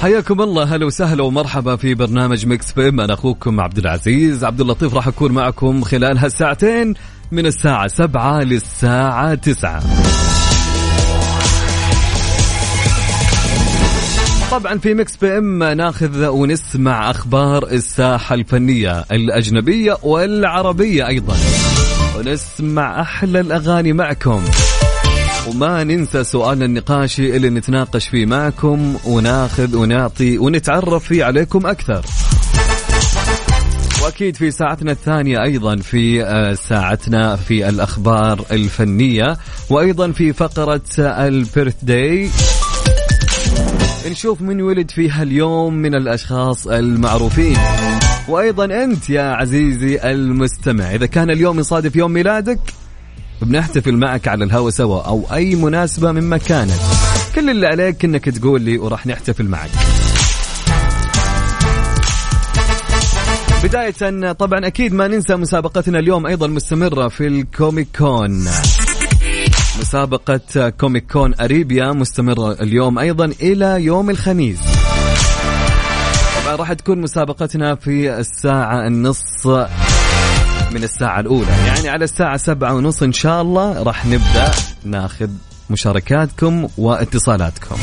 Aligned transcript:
حياكم 0.00 0.40
الله 0.40 0.62
هلا 0.62 0.86
وسهلا 0.86 1.22
ومرحبا 1.22 1.76
في 1.76 1.94
برنامج 1.94 2.46
Mix 2.46 2.72
PM 2.72 3.00
أنا 3.00 3.14
أخوكم 3.14 3.60
عبد 3.60 3.78
العزيز 3.78 4.44
عبد 4.44 4.60
اللطيف 4.60 4.94
راح 4.94 5.08
أكون 5.08 5.32
معكم 5.32 5.82
خلال 5.82 6.18
هالساعتين 6.18 6.94
من 7.32 7.46
الساعة 7.46 7.86
سبعة 7.86 8.42
للساعة 8.42 9.34
تسعة. 9.34 9.82
طبعا 14.50 14.78
في 14.78 14.94
Mix 14.94 15.16
PM 15.16 15.62
ناخذ 15.62 16.26
ونسمع 16.26 17.10
أخبار 17.10 17.66
الساحة 17.66 18.34
الفنية 18.34 19.04
الأجنبية 19.12 19.96
والعربية 20.02 21.06
أيضا. 21.06 21.36
ونسمع 22.18 23.00
أحلى 23.00 23.40
الأغاني 23.40 23.92
معكم. 23.92 24.42
وما 25.48 25.84
ننسى 25.84 26.24
سؤالنا 26.24 26.64
النقاشي 26.64 27.36
اللي 27.36 27.50
نتناقش 27.50 28.08
فيه 28.08 28.26
معكم 28.26 28.96
وناخذ 29.06 29.76
ونعطي 29.76 30.38
ونتعرف 30.38 31.04
فيه 31.04 31.24
عليكم 31.24 31.66
أكثر. 31.66 32.04
وأكيد 34.04 34.36
في 34.36 34.50
ساعتنا 34.50 34.92
الثانية 34.92 35.42
أيضا 35.42 35.76
في 35.76 36.24
آه، 36.24 36.54
ساعتنا 36.54 37.36
في 37.36 37.68
الأخبار 37.68 38.44
الفنية 38.52 39.38
وأيضا 39.70 40.12
في 40.12 40.32
فقرة 40.32 40.82
البيرث 40.98 41.74
داي 41.82 42.30
نشوف 44.10 44.42
من 44.42 44.62
ولد 44.62 44.90
فيها 44.90 45.22
اليوم 45.22 45.74
من 45.74 45.94
الأشخاص 45.94 46.66
المعروفين. 46.66 47.56
وأيضا 48.28 48.64
أنت 48.64 49.10
يا 49.10 49.22
عزيزي 49.22 50.10
المستمع 50.10 50.94
إذا 50.94 51.06
كان 51.06 51.30
اليوم 51.30 51.58
يصادف 51.60 51.96
يوم 51.96 52.12
ميلادك 52.12 52.60
بنحتفل 53.42 53.96
معك 53.96 54.28
على 54.28 54.44
الهوا 54.44 54.70
سوا 54.70 55.02
أو 55.02 55.26
أي 55.32 55.54
مناسبة 55.54 56.12
من 56.12 56.28
مكانك. 56.28 56.80
كل 57.34 57.50
اللي 57.50 57.66
عليك 57.66 58.04
إنك 58.04 58.24
تقول 58.24 58.62
لي 58.62 58.78
وراح 58.78 59.06
نحتفل 59.06 59.44
معك. 59.44 59.70
بداية 63.64 64.32
طبعا 64.32 64.66
أكيد 64.66 64.94
ما 64.94 65.08
ننسى 65.08 65.36
مسابقتنا 65.36 65.98
اليوم 65.98 66.26
أيضا 66.26 66.46
مستمرة 66.46 67.08
في 67.08 67.26
ال 67.26 67.36
Comic 67.36 67.88
Con. 67.98 68.48
مسابقة 69.80 70.70
Comic 70.80 71.12
Con 71.12 71.34
Arabia 71.40 71.92
مستمرة 71.92 72.52
اليوم 72.52 72.98
أيضا 72.98 73.24
إلى 73.24 73.84
يوم 73.84 74.10
الخميس. 74.10 74.58
طبعا 76.44 76.56
راح 76.56 76.72
تكون 76.72 77.00
مسابقتنا 77.00 77.74
في 77.74 78.18
الساعة 78.18 78.86
النص 78.86 79.46
من 80.70 80.84
الساعة 80.84 81.20
الأولى. 81.20 81.50
يعني 81.66 81.88
على 81.88 82.04
الساعة 82.04 82.36
سبعة 82.36 82.74
ونص 82.74 83.02
إن 83.02 83.12
شاء 83.12 83.42
الله 83.42 83.82
راح 83.82 84.06
نبدأ 84.06 84.50
ناخذ 84.84 85.28
مشاركاتكم 85.70 86.68
واتصالاتكم. 86.78 87.76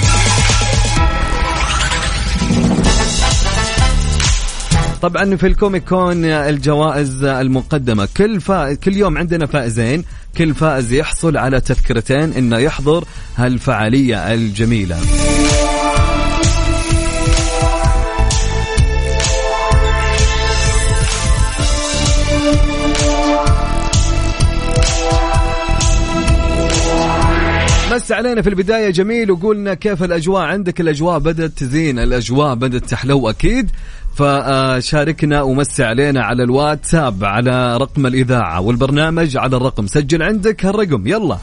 طبعا 5.01 5.35
في 5.35 5.47
الكوميك 5.47 5.83
كون 5.89 6.25
الجوائز 6.25 7.23
المقدمة 7.23 8.07
كل 8.17 8.41
فا... 8.41 8.73
كل 8.73 8.95
يوم 8.95 9.17
عندنا 9.17 9.45
فائزين 9.45 10.03
كل 10.37 10.55
فائز 10.55 10.93
يحصل 10.93 11.37
على 11.37 11.61
تذكرتين 11.61 12.33
إنه 12.33 12.57
يحضر 12.57 13.05
هالفعالية 13.37 14.33
الجميلة. 14.33 14.97
مس 27.97 28.11
علينا 28.11 28.41
في 28.41 28.49
البداية 28.49 28.89
جميل 28.89 29.31
وقولنا 29.31 29.73
كيف 29.73 30.03
الأجواء. 30.03 30.41
عندك 30.45 30.81
الأجواء 30.81 31.19
بدأت 31.19 31.51
تزين 31.51 31.99
الأجواء 31.99 32.55
بدأت 32.55 32.85
تحلو 32.85 33.29
أكيد. 33.29 33.71
فشاركنا 34.15 35.41
ومسي 35.41 35.83
علينا 35.83 36.23
على 36.23 36.43
الواتساب 36.43 37.25
على 37.25 37.77
رقم 37.77 38.05
الإذاعة 38.05 38.61
والبرنامج 38.61 39.37
على 39.37 39.57
الرقم 39.57 39.87
سجل 39.87 40.23
عندك 40.23 40.65
هالرقم. 40.65 41.07
يلا. 41.07 41.37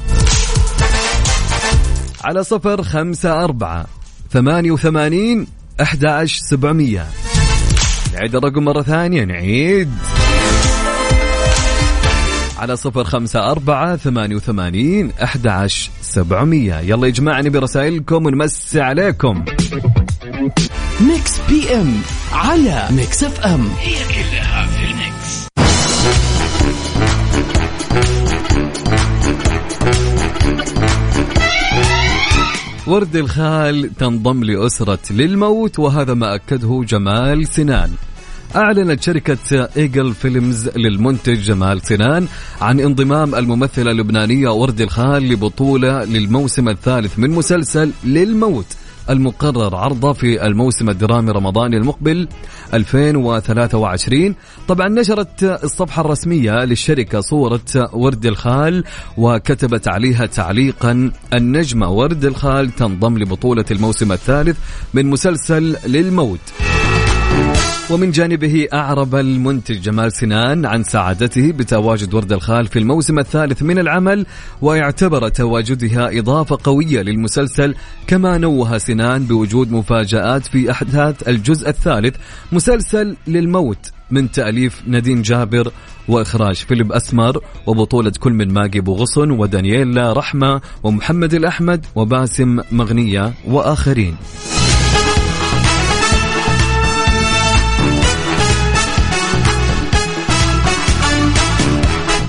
على 2.25 2.45
صفر 2.45 2.83
خمسة 2.83 3.45
أربعة 3.45 3.87
ثمانية 4.31 4.71
وثمانين 4.71 5.47
أحد 5.83 6.25
سبعمية. 6.27 7.07
نعيد 8.15 8.37
الرقم 8.37 8.65
مرة 8.65 8.83
ثانية. 8.83 9.25
نعيد. 9.25 9.91
على 12.65 12.77
صفر 12.77 13.05
خمسة 13.05 13.51
أربعة 13.51 13.97
ثمانية 13.97 14.37
وثمانين 14.37 15.13
أحد 15.23 15.47
سبعمية. 16.03 16.81
يلا 16.81 17.07
يا 17.07 17.13
جماعة 17.13 17.41
نبي 17.41 17.59
رسائلكم 17.59 18.27
ونمسي 18.27 18.81
عليكم. 18.81 19.45
Mix 21.01 21.41
PM 21.49 21.95
على 22.33 22.89
Mix 22.91 23.25
FM 23.25 23.69
هي 23.81 23.95
كلها 23.95 24.67
في 24.67 24.85
ال 24.85 24.97
Mix. 24.97 25.49
ورد 32.87 33.17
الخال 33.17 33.91
تنضم 33.99 34.45
لأسرة 34.45 35.13
للموت 35.13 35.79
وهذا 35.79 36.15
ما 36.15 36.35
أكده 36.35 36.85
جمال 36.89 37.49
سنان. 37.49 37.91
أعلنت 38.57 39.03
شركة 39.03 39.69
إيجل 39.77 40.15
فيلمز 40.15 40.69
للمنتج 40.69 41.41
جمال 41.41 41.87
سنان 41.87 42.27
عن 42.61 42.81
انضمام 42.81 43.35
الممثلة 43.35 43.91
اللبنانية 43.91 44.49
ورد 44.49 44.81
الخال 44.81 45.29
لبطولة 45.29 46.05
للموسم 46.05 46.69
الثالث 46.69 47.19
من 47.19 47.31
مسلسل 47.31 47.91
للموت 48.05 48.67
المقرر 49.11 49.77
عرضه 49.77 50.13
في 50.13 50.47
الموسم 50.47 50.91
الدرامي 50.91 51.31
رمضاني 51.31 51.77
المقبل 51.77 52.29
2023 52.75 54.35
طبعا 54.69 54.89
نشرت 54.89 55.45
الصفحة 55.65 56.01
الرسمية 56.01 56.65
للشركة 56.65 57.21
صورة 57.21 57.61
ورد 57.93 58.27
الخال 58.27 58.85
وكتبت 59.17 59.89
عليها 59.89 60.27
تعليقا 60.27 61.11
النجمة 61.35 61.91
ورد 61.91 62.25
الخال 62.25 62.71
تنضم 62.71 63.19
لبطولة 63.19 63.65
الموسم 63.71 64.13
الثالث 64.13 64.57
من 64.95 65.11
مسلسل 65.11 65.77
للموت. 65.87 66.74
ومن 67.91 68.11
جانبه 68.11 68.69
أعرب 68.73 69.15
المنتج 69.15 69.81
جمال 69.81 70.13
سنان 70.13 70.67
عن 70.67 70.83
سعادته 70.83 71.53
بتواجد 71.53 72.15
ورد 72.15 72.33
الخال 72.33 72.67
في 72.67 72.79
الموسم 72.79 73.19
الثالث 73.19 73.63
من 73.63 73.79
العمل 73.79 74.27
واعتبر 74.63 75.29
تواجدها 75.29 76.19
إضافة 76.19 76.59
قوية 76.65 77.03
للمسلسل 77.03 77.75
كما 78.07 78.39
نوه 78.39 78.79
سنان 78.79 79.25
بوجود 79.25 79.73
مفاجآت 79.73 80.47
في 80.47 80.71
أحداث 80.71 81.29
الجزء 81.29 81.69
الثالث 81.69 82.17
مسلسل 82.53 83.17
للموت 83.27 83.91
من 84.11 84.31
تأليف 84.31 84.83
نادين 84.87 85.23
جابر 85.23 85.71
وإخراج 86.09 86.57
فيليب 86.57 86.93
أسمر 86.93 87.41
وبطولة 87.67 88.13
كل 88.21 88.33
من 88.33 88.53
ماجي 88.53 88.81
بوغصن 88.81 89.31
ودانييلا 89.31 90.13
رحمة 90.13 90.61
ومحمد 90.83 91.35
الأحمد 91.35 91.87
وباسم 91.95 92.61
مغنية 92.73 93.33
وآخرين. 93.47 94.17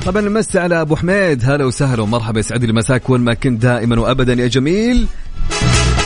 طبعا 0.06 0.22
نمسي 0.22 0.60
على 0.60 0.82
أبو 0.82 0.96
حميد. 0.96 1.44
هلا 1.46 1.66
وسهلا 1.66 2.02
ومرحبا 2.02 2.40
يسعد 2.40 2.64
لي 2.64 2.74
مساك 2.74 3.10
وين 3.10 3.22
ما 3.22 3.34
كنت 3.34 3.62
دائما 3.62 4.00
وابدا. 4.00 4.34
يا 4.34 4.48
جميل 4.48 5.08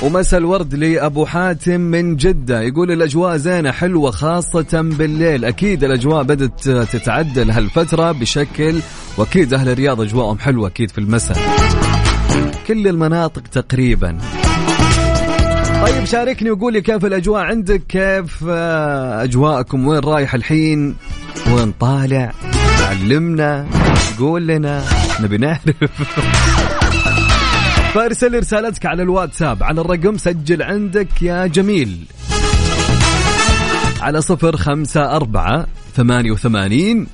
ومسا 0.04 0.38
الورد 0.38 0.76
لأبو 0.76 1.26
حاتم 1.26 1.82
من 1.82 2.16
جدة. 2.16 2.62
يقول 2.62 2.92
الأجواء 2.92 3.38
زينة 3.38 3.72
حلوة 3.72 4.12
خاصة 4.12 4.68
بالليل. 4.72 5.46
أكيد 5.46 5.84
الأجواء 5.84 6.24
بدات 6.24 6.70
تتعدل 6.70 7.52
هالفترة 7.52 8.12
بشكل 8.12 8.80
وأكيد 9.18 9.54
أهل 9.54 9.70
الرياض 9.70 10.02
أجواءهم 10.02 10.40
حلوة 10.40 10.68
أكيد 10.68 10.92
في 10.92 10.98
المساء. 10.98 11.38
كل 12.68 12.88
المناطق 12.88 13.42
تقريبا. 13.52 14.18
طيب 15.82 16.06
شاركني 16.06 16.52
وقول 16.52 16.74
لي 16.74 16.82
كيف 16.82 17.06
الأجواء 17.06 17.42
عندك؟ 17.42 17.82
كيف 17.90 18.46
آه، 18.50 19.24
أجواءكم؟ 19.24 19.88
وين 19.88 20.00
رايح 20.00 20.34
الحين؟ 20.34 20.96
وين 21.54 21.74
طالع؟ 21.80 22.32
علمنا 22.90 23.68
قول 24.20 24.48
لنا 24.48 24.84
نبي 25.20 25.38
نعرف. 25.38 25.60
فارسل 27.94 28.40
رسالتك 28.40 28.86
على 28.86 29.04
الواتساب 29.04 29.64
على 29.64 29.82
الرقم 29.82 30.18
سجل 30.18 30.64
عندك 30.64 31.22
يا 31.22 31.48
جميل. 31.48 31.98
على 34.02 34.22
صفر 34.22 34.58
خمسة 34.58 35.16
أربعة 35.16 35.68
ثمانية 35.96 36.32
وثمانين 36.32 37.08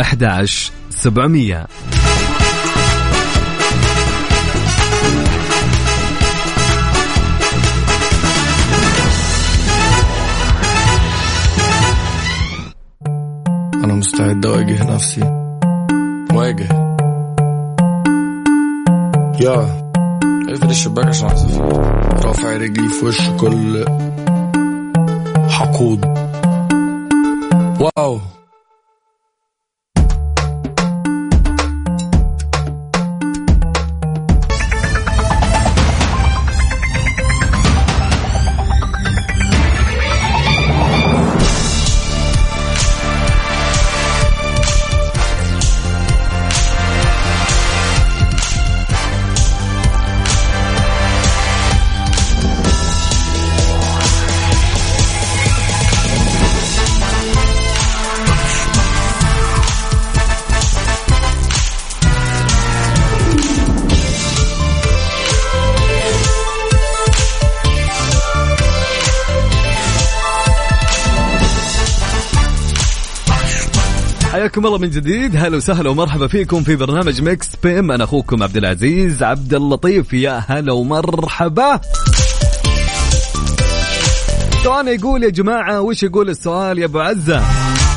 أحد 0.00 0.24
سبعمية. 0.90 1.66
أنا 13.84 13.94
مستعد 13.94 14.46
أواجه 14.46 14.94
نفسي. 14.94 15.20
واجه 16.34 16.68
يا. 19.40 19.84
اقفل 20.48 20.70
الشباك 20.70 21.06
عشان 21.06 21.28
عصافير 21.28 21.62
رافع 22.24 22.56
رجلي 22.56 22.88
في 22.88 23.04
وش 23.06 23.28
كل 23.30 23.84
حقود. 25.48 26.04
واو. 27.80 28.20
حياكم 74.44 74.66
الله 74.66 74.78
من 74.78 74.90
جديد. 74.90 75.36
هلا 75.36 75.56
وسهلا 75.56 75.90
ومرحبا 75.90 76.26
فيكم 76.26 76.62
في 76.62 76.76
برنامج 76.76 77.22
Mix 77.22 77.50
PM 77.62 77.90
أنا 77.90 78.04
أخوكم 78.04 78.42
عبد 78.42 78.56
العزيز 78.56 79.22
عبد 79.22 79.54
اللطيف. 79.54 80.12
يا 80.12 80.42
هلا 80.48 80.72
ومرحبا. 80.72 81.80
سؤالنا 84.64 84.90
يقول 84.90 85.22
يا 85.22 85.28
جماعة؟ 85.28 85.80
وش 85.80 86.02
يقول 86.02 86.30
السؤال 86.30 86.78
يا 86.78 86.84
أبو 86.84 87.00
عزة؟ 87.00 87.42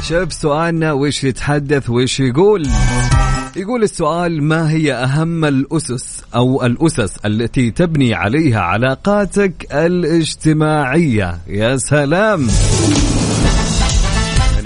شوف 0.04 0.34
سؤالنا 0.34 0.94
وش 0.94 1.24
يتحدث 1.24 1.90
وش 1.90 2.20
يقول؟ 2.20 2.68
يقول 3.56 3.84
السؤال 3.84 4.44
ما 4.44 4.72
هي 4.72 4.94
أهم 4.94 5.46
الأسس 5.46 6.22
أو 6.36 6.66
الأسس 6.66 7.18
التي 7.26 7.72
تبني 7.72 8.14
عليها 8.14 8.60
علاقاتك 8.60 9.68
الاجتماعية؟ 9.72 11.38
يا 11.48 11.78
سلام. 11.78 12.48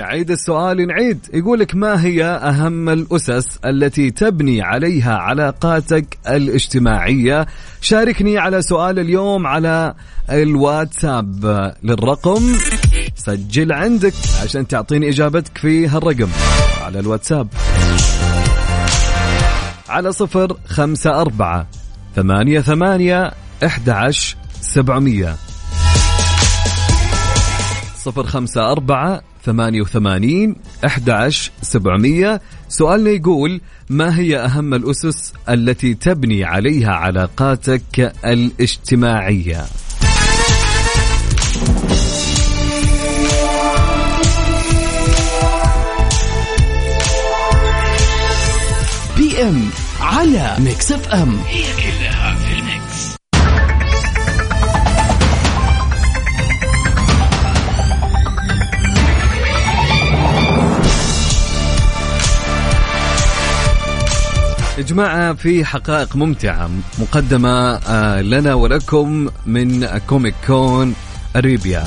نعيد 0.01 0.31
السؤال 0.31 0.88
نعيد 0.88 1.19
يقول 1.33 1.59
لك 1.59 1.75
ما 1.75 2.06
هي 2.06 2.25
أهم 2.25 2.89
الأسس 2.89 3.45
التي 3.65 4.12
تبني 4.12 4.62
عليها 4.62 5.18
علاقاتك 5.18 6.18
الاجتماعية؟ 6.27 7.45
شاركني 7.81 8.38
على 8.38 8.62
سؤال 8.62 9.00
اليوم 9.00 9.48
على 9.48 9.94
الواتساب 10.30 11.45
للرقم. 11.83 12.42
سجل 13.15 13.71
عندك 13.71 14.13
عشان 14.44 14.68
تعطيني 14.68 15.09
إجابتك 15.09 15.57
في 15.57 15.88
هالرقم. 15.88 16.30
على 16.83 17.00
الواتساب. 17.00 17.48
على 19.89 20.12
صفر 20.12 20.57
خمسة 20.68 21.21
أربعة 21.21 21.68
ثمانية 22.15 22.59
ثمانية 22.59 23.31
إحدى 23.65 24.12
سبعمية. 24.62 25.36
صفر 27.95 28.24
خمسة 28.24 28.71
أربعة 28.71 29.30
ثمانية 29.45 29.81
وثمانين 29.81 30.55
أحد 30.85 31.09
سبعمية. 31.61 32.41
سؤالنا 32.69 33.09
يقول 33.09 33.61
ما 33.89 34.19
هي 34.19 34.38
أهم 34.38 34.73
الأسس 34.73 35.33
التي 35.49 35.93
تبني 35.93 36.43
عليها 36.43 36.91
علاقاتك 36.91 38.13
الاجتماعية؟ 38.25 39.65
PM 49.17 49.69
على 50.01 50.55
Mix 50.59 50.91
FM. 50.91 51.38
هي 51.47 51.63
جماعة 64.91 65.33
في 65.33 65.65
حقائق 65.65 66.15
ممتعة 66.15 66.69
مقدمة 66.99 67.75
آه، 67.75 68.21
لنا 68.21 68.53
ولكم 68.53 69.29
من 69.45 69.85
Comic 69.97 70.35
Con 70.47 70.93
Arabia. 71.35 71.83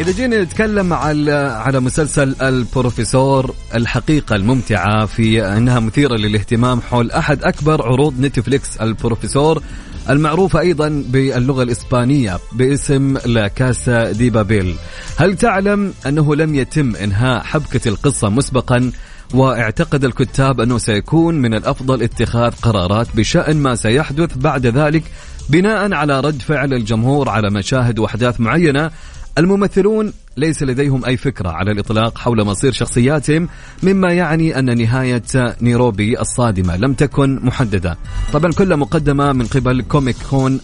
إذا 0.00 0.12
جينا 0.12 0.42
نتكلم 0.42 0.92
على 0.92 1.32
على 1.64 1.80
مسلسل 1.80 2.36
البروفيسور 2.42 3.54
الحقيقة 3.74 4.36
الممتعة 4.36 5.06
في 5.06 5.44
أنها 5.44 5.80
مثيرة 5.80 6.16
للاهتمام 6.16 6.80
حول 6.80 7.10
أحد 7.10 7.42
أكبر 7.42 7.82
عروض 7.82 8.20
Netflix 8.20 8.76
البروفيسور 8.76 9.62
المعروفة 10.10 10.60
أيضا 10.60 11.04
باللغة 11.08 11.62
الإسبانية 11.62 12.38
باسم 12.52 13.16
La 13.26 13.48
Casa 13.48 14.12
de 14.12 14.30
Papel. 14.30 14.74
هل 15.16 15.36
تعلم 15.36 15.94
أنه 16.06 16.34
لم 16.34 16.54
يتم 16.54 16.96
إنهاء 16.96 17.42
حبكة 17.42 17.88
القصة 17.88 18.28
مسبقا 18.28 18.92
واعتقد 19.34 20.04
الكتاب 20.04 20.60
أنه 20.60 20.78
سيكون 20.78 21.34
من 21.34 21.54
الأفضل 21.54 22.02
اتخاذ 22.02 22.52
قرارات 22.62 23.06
بشأن 23.16 23.56
ما 23.56 23.74
سيحدث 23.74 24.38
بعد 24.38 24.66
ذلك 24.66 25.02
بناء 25.48 25.92
على 25.92 26.20
رد 26.20 26.42
فعل 26.42 26.74
الجمهور 26.74 27.28
على 27.28 27.50
مشاهد 27.50 27.98
وأحداث 27.98 28.40
معينة. 28.40 28.90
الممثلون 29.38 30.12
ليس 30.36 30.62
لديهم 30.62 31.04
أي 31.04 31.16
فكرة 31.16 31.48
على 31.48 31.72
الإطلاق 31.72 32.18
حول 32.18 32.44
مصير 32.44 32.72
شخصياتهم 32.72 33.48
مما 33.82 34.12
يعني 34.12 34.58
أن 34.58 34.78
نهاية 34.78 35.22
نيروبي 35.62 36.20
الصادمة 36.20 36.76
لم 36.76 36.92
تكن 36.94 37.40
محددة. 37.42 37.98
طبعا 38.32 38.52
كلها 38.52 38.76
مقدمة 38.76 39.32
من 39.32 39.46
قبل 39.46 39.82
Comic 39.82 40.16
Con 40.30 40.60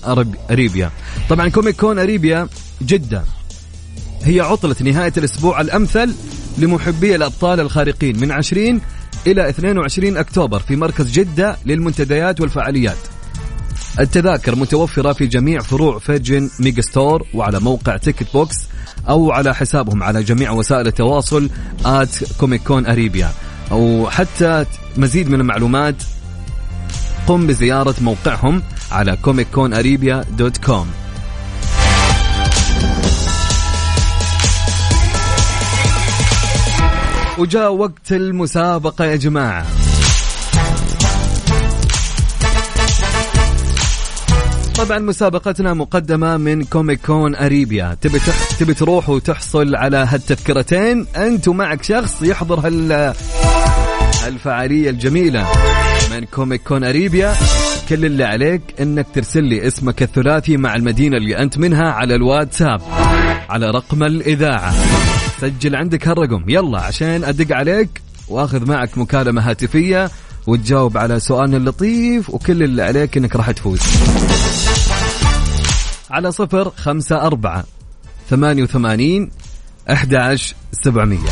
Arabia. 0.51 0.91
طبعا 1.29 1.49
Comic 1.49 1.77
Con 1.77 1.99
Arabia 1.99 2.49
جدة. 2.83 3.25
هي 4.23 4.41
عطلة 4.41 4.77
نهاية 4.81 5.13
الأسبوع 5.17 5.61
الأمثل 5.61 6.15
لمحبي 6.59 7.15
الأبطال 7.17 7.61
الخارقين 7.61 8.21
من 8.21 8.33
20 8.33 8.81
إلى 9.27 9.49
22 9.49 10.17
أكتوبر 10.17 10.61
في 10.61 10.77
مركز 10.77 11.13
جدة 11.13 11.57
للمنتديات 11.67 12.41
والفعاليات. 12.41 12.97
التذاكر 14.01 14.57
متوفرة 14.57 15.13
في 15.13 15.27
جميع 15.27 15.61
فروع 15.61 15.99
Virgin 15.99 16.51
Megastore 16.61 17.27
وعلى 17.35 17.61
موقع 17.61 17.97
Ticket 17.97 18.33
Box 18.35 18.57
أو 19.09 19.33
على 19.33 19.55
حسابهم 19.55 20.03
على 20.03 20.23
جميع 20.23 20.51
وسائل 20.51 20.87
التواصل 20.87 21.51
at 21.85 22.33
Comic 22.39 22.69
Con 22.69 22.87
Arabia. 22.87 23.31
أو 23.71 24.11
حتى 24.11 24.65
مزيد 24.97 25.31
من 25.31 25.41
المعلومات 25.41 25.97
قم 27.27 27.47
بزيارة 27.47 27.95
موقعهم 28.01 28.63
على 28.93 29.17
Comic 29.17 29.53
Con 29.53 29.75
Arabia 29.75 30.25
dot 30.39 30.57
com. 30.57 30.87
وجاء 37.39 37.73
وقت 37.73 38.13
المسابقة 38.13 39.05
يا 39.05 39.17
جماعة. 39.17 39.67
طبعا 44.77 44.99
مسابقتنا 44.99 45.75
مقدمة 45.75 46.37
من 46.37 46.65
Comic 46.65 47.08
Con 47.08 47.35
Arabia. 47.35 47.97
تبي 48.01 48.19
تح... 48.19 48.59
تبي 48.59 48.75
تروح 48.75 49.09
وتحصل 49.09 49.77
على 49.77 49.97
هالتذكرتين؟ 49.97 51.07
أنت 51.17 51.49
ومعك 51.49 51.83
شخص 51.83 52.23
يحضر 52.23 52.67
هال 52.67 53.15
الفعالية 54.27 54.91
الجميلة 54.91 55.47
من 56.11 56.25
Comic 56.25 56.62
Con 56.62 56.85
Arabia. 56.85 57.35
كل 57.89 58.05
اللي 58.05 58.25
عليك 58.25 58.63
إنك 58.81 59.07
ترسل 59.15 59.45
لي 59.45 59.67
اسمك 59.67 60.03
الثلاثي 60.03 60.57
مع 60.57 60.75
المدينة 60.75 61.17
اللي 61.17 61.39
أنت 61.39 61.59
منها 61.59 61.93
على 61.93 62.15
الواتساب 62.15 62.81
على 63.49 63.71
رقم 63.71 64.03
الإذاعة. 64.03 64.75
سجل 65.41 65.77
عندك 65.77 66.09
هالرقم. 66.09 66.45
يلا 66.49 66.81
عشان 66.81 67.25
أدق 67.25 67.57
عليك 67.57 68.03
وأخذ 68.29 68.67
معك 68.69 68.99
مكالمة 68.99 69.51
هاتفية 69.51 70.11
وتجاوب 70.47 70.99
على 70.99 71.21
سؤالنا 71.21 71.57
اللطيف 71.57 72.31
وكل 72.31 72.63
اللي 72.63 72.83
عليك 72.83 73.17
إنك 73.17 73.37
راح 73.37 73.51
تفوز. 73.51 73.81
على 76.11 76.33
صفر 76.33 76.73
خمسة 76.77 77.17
أربعة 77.17 77.65
ثمانية 78.31 78.63
وثمانين 78.63 79.31
أحد 79.91 80.39
سبعمية. 80.73 81.29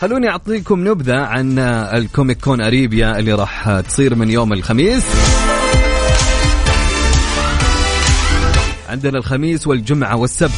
خلوني 0.00 0.28
أعطيكم 0.28 0.88
نبذة 0.88 1.16
عن 1.16 1.58
الكوميك 1.58 2.40
كون 2.40 2.60
أريبيا 2.60 3.18
اللي 3.18 3.32
راح 3.32 3.80
تصير 3.80 4.14
من 4.14 4.30
يوم 4.30 4.52
الخميس. 4.52 5.04
عندنا 8.88 9.18
الخميس 9.18 9.66
والجمعة 9.66 10.16
والسبت. 10.16 10.52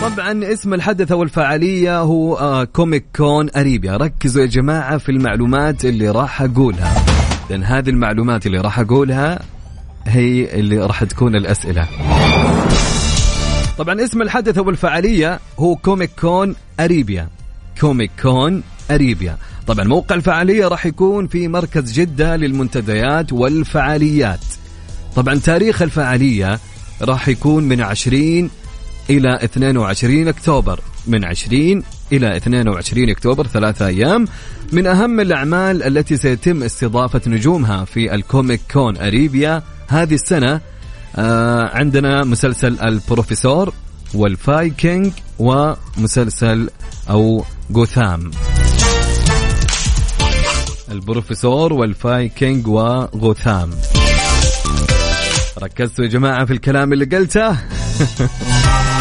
طبعا 0.00 0.52
اسم 0.52 0.74
الحدث 0.74 1.12
أو 1.12 1.22
الفعاليه 1.22 2.00
هو 2.00 2.36
آه 2.36 2.64
Comic 2.64 3.04
Con 3.16 3.50
Arabia. 3.56 3.96
ركزوا 3.96 4.42
يا 4.42 4.46
جماعة 4.46 4.98
في 4.98 5.08
المعلومات 5.08 5.84
اللي 5.84 6.10
راح 6.10 6.42
أقولها. 6.42 7.04
لأن 7.50 7.64
هذه 7.64 7.90
المعلومات 7.90 8.46
اللي 8.46 8.58
راح 8.58 8.78
أقولها 8.78 9.38
هي 10.06 10.60
اللي 10.60 10.78
راح 10.78 11.04
تكون 11.04 11.36
الأسئلة. 11.36 11.88
طبعا 13.78 14.04
اسم 14.04 14.22
الحدث 14.22 14.58
أو 14.58 14.70
الفعاليه 14.70 15.40
هو 15.58 15.76
Comic 15.76 16.10
Con 16.20 16.54
Arabia. 16.80 17.28
Comic 17.80 18.10
Con 18.22 18.62
Arabia. 18.90 19.36
طبعا 19.66 19.84
موقع 19.84 20.14
الفعالية 20.14 20.68
راح 20.68 20.86
يكون 20.86 21.26
في 21.26 21.48
مركز 21.48 21.92
جدة 21.92 22.36
للمنتديات 22.36 23.32
والفعاليات. 23.32 24.44
طبعا 25.16 25.34
تاريخ 25.34 25.82
الفعالية 25.82 26.58
راح 27.02 27.28
يكون 27.28 27.64
من 27.64 27.80
20 27.80 28.50
إلى 29.10 29.38
22 29.44 30.28
أكتوبر. 30.28 30.80
من 31.06 31.24
20 31.24 31.82
إلى 32.12 32.36
22 32.36 33.10
أكتوبر 33.10 33.46
ثلاثة 33.46 33.86
أيام. 33.86 34.26
من 34.72 34.86
أهم 34.86 35.20
الأعمال 35.20 35.82
التي 35.82 36.16
سيتم 36.16 36.62
استضافة 36.62 37.20
نجومها 37.26 37.84
في 37.84 38.14
ال 38.14 38.22
Comic 38.22 38.60
Con 38.72 38.96
Arabia 38.96 39.62
هذه 39.88 40.14
السنة 40.14 40.60
آه 41.16 41.68
عندنا 41.76 42.24
مسلسل 42.24 42.80
البروفيسور 42.80 43.72
والفايكنج 44.14 45.12
ومسلسل 45.38 46.70
أو 47.10 47.44
غوثام 47.72 48.30
البروفيسور 50.90 51.72
والفايكنج 51.72 52.66
وغوثام 52.66 53.70
ركزتوا 55.62 56.04
يا 56.04 56.10
جماعة 56.10 56.44
في 56.44 56.52
الكلام 56.52 56.92
اللي 56.92 57.04
قلته؟ 57.04 57.56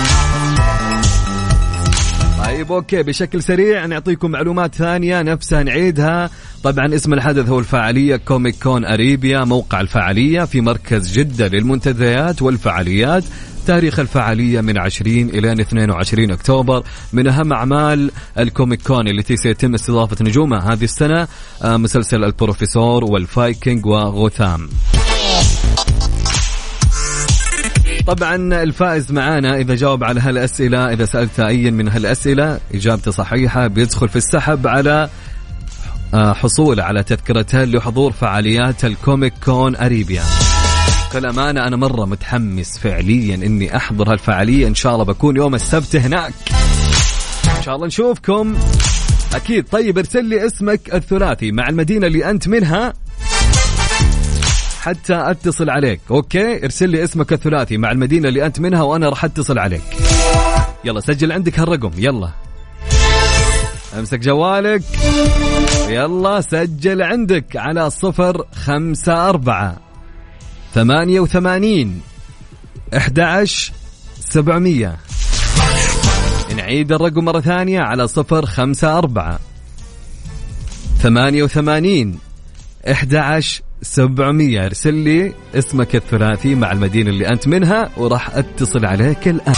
طيب 2.59 2.71
okay 2.71 3.03
بشكل 3.03 3.43
سريع 3.43 3.85
نعطيكم 3.85 4.31
معلومات 4.31 4.75
ثانية 4.75 5.21
نفسها 5.21 5.63
نعيدها. 5.63 6.29
طبعا 6.63 6.95
اسم 6.95 7.13
الحدث 7.13 7.49
هو 7.49 7.59
الفعاليه 7.59 8.15
Comic 8.15 8.55
Con 8.63 8.85
Arabia 8.85 9.43
موقع 9.43 9.81
الفعاليه 9.81 10.43
في 10.43 10.61
مركز 10.61 11.19
جدة 11.19 11.47
للمنتديات 11.47 12.41
والفعاليات 12.41 13.23
تاريخ 13.67 13.99
الفعالية 13.99 14.61
من 14.61 14.77
20 14.77 15.29
إلى 15.29 15.51
22 15.51 16.31
أكتوبر. 16.31 16.83
من 17.13 17.27
أهم 17.27 17.53
أعمال 17.53 18.11
ال 18.39 18.46
Comic 18.46 18.81
Con 18.81 19.07
التي 19.07 19.37
سيتم 19.37 19.73
استضافة 19.73 20.17
نجومها 20.21 20.73
هذه 20.73 20.83
السنة 20.83 21.27
آه، 21.63 21.77
مسلسل 21.77 22.23
البروفيسور 22.23 23.03
والفايكنج 23.03 23.85
وغوثام. 23.85 24.69
طبعا 28.07 28.35
الفائز 28.63 29.11
معانا 29.11 29.57
إذا 29.57 29.75
جاوب 29.75 30.03
على 30.03 30.19
هالأسئلة 30.19 30.93
إذا 30.93 31.05
سألت 31.05 31.39
أي 31.39 31.71
من 31.71 31.87
هالأسئلة 31.89 32.59
إجابته 32.73 33.11
صحيحة 33.11 33.67
بيدخل 33.67 34.09
في 34.09 34.15
السحب 34.15 34.67
على 34.67 35.09
آه، 36.13 36.33
حصول 36.33 36.79
على 36.79 37.03
تذكرتين 37.03 37.71
لحضور 37.71 38.11
فعاليات 38.11 38.85
ال 38.85 38.93
Comic 38.93 39.33
Con 39.45 39.75
Arabia. 39.75 40.23
بكل 41.09 41.25
امانه 41.25 41.67
أنا 41.67 41.75
مرة 41.75 42.05
متحمس 42.05 42.77
فعليا 42.77 43.35
إني 43.35 43.77
أحضر 43.77 44.11
هالفعالية. 44.11 44.67
إن 44.67 44.75
شاء 44.75 44.93
الله 44.93 45.05
بكون 45.05 45.35
يوم 45.35 45.55
السبت 45.55 45.95
هناك. 45.95 46.33
إن 47.57 47.63
شاء 47.63 47.75
الله 47.75 47.87
نشوفكم. 47.87 48.55
أكيد. 49.35 49.65
طيب 49.71 49.97
ارسل 49.97 50.25
لي 50.25 50.45
اسمك 50.47 50.93
الثلاثي 50.93 51.51
مع 51.51 51.69
المدينة 51.69 52.07
اللي 52.07 52.29
أنت 52.29 52.47
منها. 52.47 52.93
حتى 54.79 55.13
أتصل 55.13 55.69
عليك. 55.69 56.01
أوكي؟ 56.11 56.63
ارسل 56.65 56.89
لي 56.89 57.03
اسمك 57.03 57.33
الثلاثي 57.33 57.77
مع 57.77 57.91
المدينة 57.91 58.29
اللي 58.29 58.45
أنت 58.45 58.59
منها 58.59 58.81
وأنا 58.81 59.09
راح 59.09 59.25
أتصل 59.25 59.59
عليك. 59.59 59.81
يلا 60.85 60.99
سجل 60.99 61.31
عندك 61.31 61.59
هالرقم. 61.59 61.91
يلا. 61.97 62.29
أمسك 63.99 64.19
جوالك. 64.19 64.81
يلا 65.89 66.41
سجل 66.41 67.01
عندك 67.01 67.55
على 67.55 67.89
صفر 67.89 68.45
خمسة 68.65 69.29
أربعة 69.29 69.77
ثمانية 70.73 71.19
وثمانين 71.19 72.01
أحد 72.97 73.45
سبعمية. 74.19 74.97
نعيد 76.55 76.91
الرقم 76.91 77.25
مرة 77.25 77.39
ثانية 77.39 77.79
على 77.79 78.07
صفر 78.07 78.45
خمسة 78.45 78.97
أربعة 78.97 79.39
ثمانية 81.01 81.43
وثمانين 81.43 82.19
أحد 82.91 83.15
700 83.81 84.65
ارسل 84.65 84.93
لي 84.93 85.33
اسمك 85.55 85.95
الثلاثي 85.95 86.55
مع 86.55 86.71
المدينة 86.71 87.09
اللي 87.09 87.29
أنت 87.29 87.47
منها 87.47 87.89
وراح 87.97 88.37
أتصل 88.37 88.85
عليك 88.85 89.27
الآن. 89.27 89.53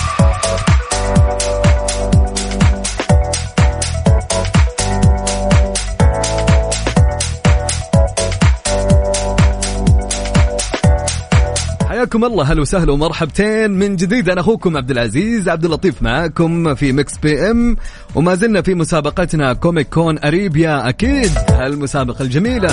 حياكم 11.90 12.26
الله. 12.26 12.52
هلا 12.52 12.62
وسهلا 12.62 12.92
ومرحبتين 12.92 13.72
من 13.72 13.96
جديد. 13.96 14.30
أنا 14.30 14.42
أخوكم 14.42 14.78
عبد 14.78 14.92
العزيز. 14.92 15.50
عبد 15.50 15.66
اللطيف 15.66 16.02
معاكم 16.02 16.76
في 16.76 16.92
Mix 16.92 17.18
FM. 17.18 17.76
وما 18.16 18.36
زلنا 18.36 18.62
في 18.62 18.76
مسابقتنا 18.76 19.54
Comic 19.54 19.90
Con 19.90 20.20
Arabia 20.20 20.90
أكيد. 20.90 21.32
هالمسابقة 21.50 22.22
الجميلة. 22.22 22.70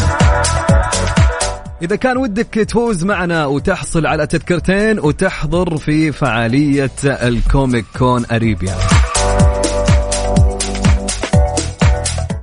إذا 1.82 1.97
كان 1.97 2.16
ودك 2.16 2.54
تفوز 2.54 3.04
معنا 3.04 3.47
وتحصل 3.47 4.06
على 4.06 4.26
تذكرتين 4.26 4.99
وتحضر 4.99 5.76
في 5.76 6.12
فعالية 6.12 6.90
ال 7.04 7.18
Comic 7.18 7.84
Con 7.98 8.25
Arabia 8.32 8.75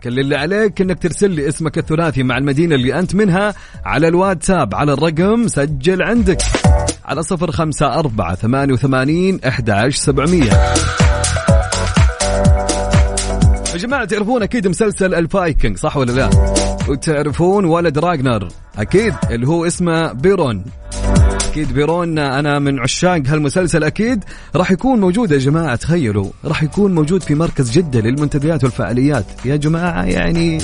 كل 0.03 0.19
اللي 0.19 0.35
عليك 0.35 0.81
إنك 0.81 0.99
ترسل 0.99 1.31
لي 1.31 1.47
اسمك 1.47 1.77
الثلاثي 1.77 2.23
مع 2.23 2.37
المدينة 2.37 2.75
اللي 2.75 2.99
أنت 2.99 3.15
منها 3.15 3.53
على 3.85 4.07
الواتساب 4.07 4.75
على 4.75 4.93
الرقم 4.93 5.47
سجل 5.47 6.01
عندك 6.01 6.41
على 7.05 7.23
صفر 7.23 7.51
خمسة 7.51 7.93
أربعة 7.99 8.35
ثمانية 8.35 8.73
وثمانين 8.73 9.39
أحد 9.47 9.89
سبعمية 9.89 10.51
يا 13.73 13.77
جماعة 13.77 14.05
تعرفون 14.05 14.43
أكيد 14.43 14.67
مسلسل 14.67 15.15
الفايكنج 15.15 15.77
صح 15.77 15.97
ولا 15.97 16.11
لا؟ 16.11 16.29
وتعرفون 16.89 17.65
ولد 17.65 17.97
راجنر 17.97 18.47
أكيد 18.77 19.13
اللي 19.31 19.47
هو 19.47 19.65
اسمه 19.65 20.13
بيرون. 20.13 20.65
أكيد 21.49 21.73
بيرون 21.73 22.19
أنا 22.19 22.59
من 22.59 22.79
عشاق 22.79 23.21
هالمسلسل 23.27 23.83
أكيد. 23.83 24.23
راح 24.55 24.71
يكون 24.71 24.99
موجود 24.99 25.31
يا 25.31 25.37
جماعة 25.37 25.75
تخيلوا. 25.75 26.29
راح 26.45 26.63
يكون 26.63 26.95
موجود 26.95 27.23
في 27.23 27.35
مركز 27.35 27.71
جدة 27.71 27.99
للمنتديات 27.99 28.63
والفعاليات. 28.63 29.25
يا 29.45 29.55
جماعة 29.55 30.03
يعني 30.03 30.57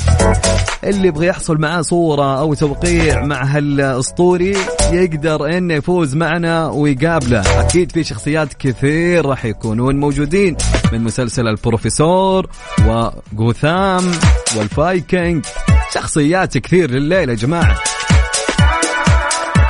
اللي 0.84 1.08
يبغى 1.08 1.28
يحصل 1.28 1.58
معاه 1.58 1.82
صورة 1.82 2.40
أو 2.40 2.54
توقيع 2.54 3.26
مع 3.26 3.44
هالأسطوري 3.44 4.58
يقدر 4.92 5.58
إنه 5.58 5.74
يفوز 5.74 6.16
معنا 6.16 6.68
ويقابله. 6.68 7.62
أكيد 7.62 7.92
في 7.92 8.04
شخصيات 8.04 8.54
كثير 8.54 9.26
راح 9.26 9.46
يكونون 9.46 10.00
موجودين 10.00 10.58
من 10.94 11.04
مسلسل 11.04 11.48
البروفيسور 11.48 12.50
وغوثام 12.88 14.12
والفايكنج. 14.58 15.46
شخصيات 15.94 16.58
كثير 16.58 16.92
لليله 16.92 17.32
يا 17.32 17.38
جماعة. 17.38 17.76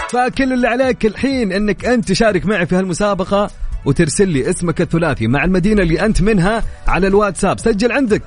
فكل 0.09 0.53
اللي 0.53 0.67
عليك 0.67 1.05
الحين 1.05 1.51
إنك 1.51 1.85
أنت 1.85 2.07
تشارك 2.07 2.45
معي 2.45 2.65
في 2.65 2.75
هالمسابقة 2.75 3.49
وترسل 3.85 4.27
لي 4.27 4.49
اسمك 4.49 4.81
الثلاثي 4.81 5.27
مع 5.27 5.43
المدينة 5.43 5.81
اللي 5.81 6.05
أنت 6.05 6.21
منها 6.21 6.63
على 6.87 7.07
الواتساب. 7.07 7.59
سجل 7.59 7.91
عندك 7.91 8.23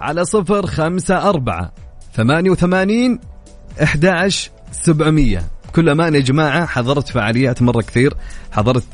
على 0.00 0.24
صفر 0.24 0.66
خمسة 0.66 1.28
أربعة 1.28 1.72
ثمانية 2.16 2.50
وثمانين 2.50 3.20
أحد 3.82 4.30
سبعمية. 4.72 5.42
بكل 5.68 5.88
أمانة 5.88 6.16
يا 6.16 6.22
جماعة. 6.22 6.66
حضرت 6.66 7.08
فعاليات 7.08 7.62
مرة 7.62 7.80
كثير. 7.80 8.14
حضرت 8.52 8.84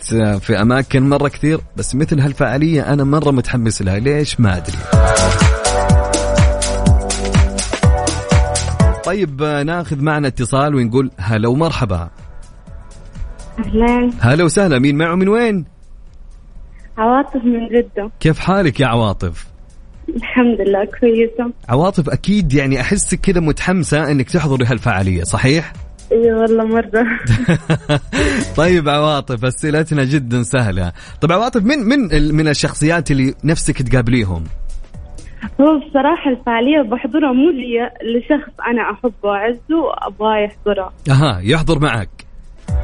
في 0.40 0.60
أماكن 0.60 1.08
مرة 1.08 1.28
كثير. 1.28 1.60
بس 1.76 1.94
مثل 1.94 2.20
هالفعالية 2.20 2.92
أنا 2.92 3.04
مرة 3.04 3.30
متحمس 3.30 3.82
لها. 3.82 3.98
ليش؟ 3.98 4.40
ما 4.40 4.56
أدري. 4.56 4.78
طيب 9.06 9.42
ناخذ 9.42 10.02
معنا 10.02 10.28
اتصال 10.28 10.74
ونقول 10.74 11.10
هلا 11.18 11.48
ومرحبا. 11.48 12.10
أهلين 13.58 14.12
هلا 14.20 14.44
وسهلا 14.44 14.78
مين 14.78 14.96
معه 14.96 15.14
من 15.14 15.28
وين؟ 15.28 15.64
عواطف 16.98 17.44
من 17.44 17.68
جدة. 17.68 18.10
كيف 18.20 18.38
حالك 18.38 18.80
يا 18.80 18.86
عواطف؟ 18.86 19.46
الحمد 20.08 20.60
لله 20.60 20.84
كويسة. 21.00 21.52
عواطف 21.68 22.08
أكيد 22.08 22.52
يعني 22.52 22.80
احسك 22.80 23.20
كذا 23.20 23.40
متحمسة 23.40 24.10
إنك 24.10 24.30
تحضري 24.30 24.64
هالفعالية 24.64 25.22
صحيح؟ 25.22 25.72
إي 26.12 26.32
والله 26.32 26.64
مرة. 26.64 27.06
طيب 28.56 28.88
عواطف 28.88 29.44
أسئلتنا 29.44 30.04
جدا 30.04 30.42
سهلة. 30.42 30.92
طب 31.20 31.32
عواطف 31.32 31.62
من 31.62 31.78
من 31.78 32.34
من 32.34 32.48
الشخصيات 32.48 33.10
اللي 33.10 33.34
نفسك 33.44 33.82
تقابليهم؟ 33.82 34.44
هو 35.60 35.78
بصراحة 35.78 36.30
الفعالية 36.30 36.82
بحضرها 36.82 37.32
مو 37.32 37.50
لي 37.50 37.90
لشخص 38.18 38.52
أنا 38.66 38.90
أحبه 38.90 39.12
وأعزه 39.22 39.76
وأبغاه 39.84 40.36
يحضرها 40.36 40.92
أها 41.10 41.40
يحضر 41.42 41.78
معك. 41.78 42.08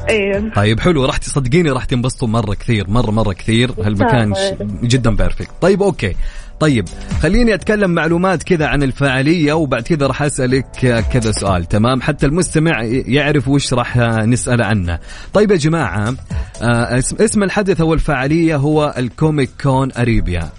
أيوه 0.09 0.49
طيب 0.55 0.79
حلو 0.79 1.05
راح 1.05 1.17
تصدقيني 1.17 1.69
راح 1.69 1.85
تنبسطوا 1.85 2.27
مرة 2.27 2.53
كثير 2.53 2.89
مرة 2.89 3.11
مرة 3.11 3.33
كثير. 3.33 3.71
هالمكان 3.83 4.33
جدا 4.83 5.15
perfect 5.15 5.51
طيب 5.61 5.83
okay. 5.83 6.15
طيب 6.59 6.85
خليني 7.21 7.53
أتكلم 7.53 7.91
معلومات 7.91 8.43
كذا 8.43 8.67
عن 8.67 8.83
الفعالية 8.83 9.53
وبعد 9.53 9.83
كذا 9.83 10.07
راح 10.07 10.21
أسألك 10.21 10.65
كذا 11.11 11.31
سؤال 11.31 11.65
تمام؟ 11.65 12.01
حتى 12.01 12.25
المستمع 12.25 12.83
يعرف 13.07 13.47
وش 13.47 13.73
راح 13.73 13.97
نسأل 14.25 14.61
عنه. 14.61 14.99
طيب 15.33 15.51
يا 15.51 15.55
جماعة 15.55 16.15
آه، 16.61 16.97
اسم 16.97 17.23
اسم 17.23 17.43
الحدث 17.43 17.81
أو 17.81 17.93
الفعالية 17.93 18.55
هو 18.55 18.93
ال 18.97 19.06
Comic 19.06 19.49
Con 19.63 19.91
Arabia. 19.91 20.49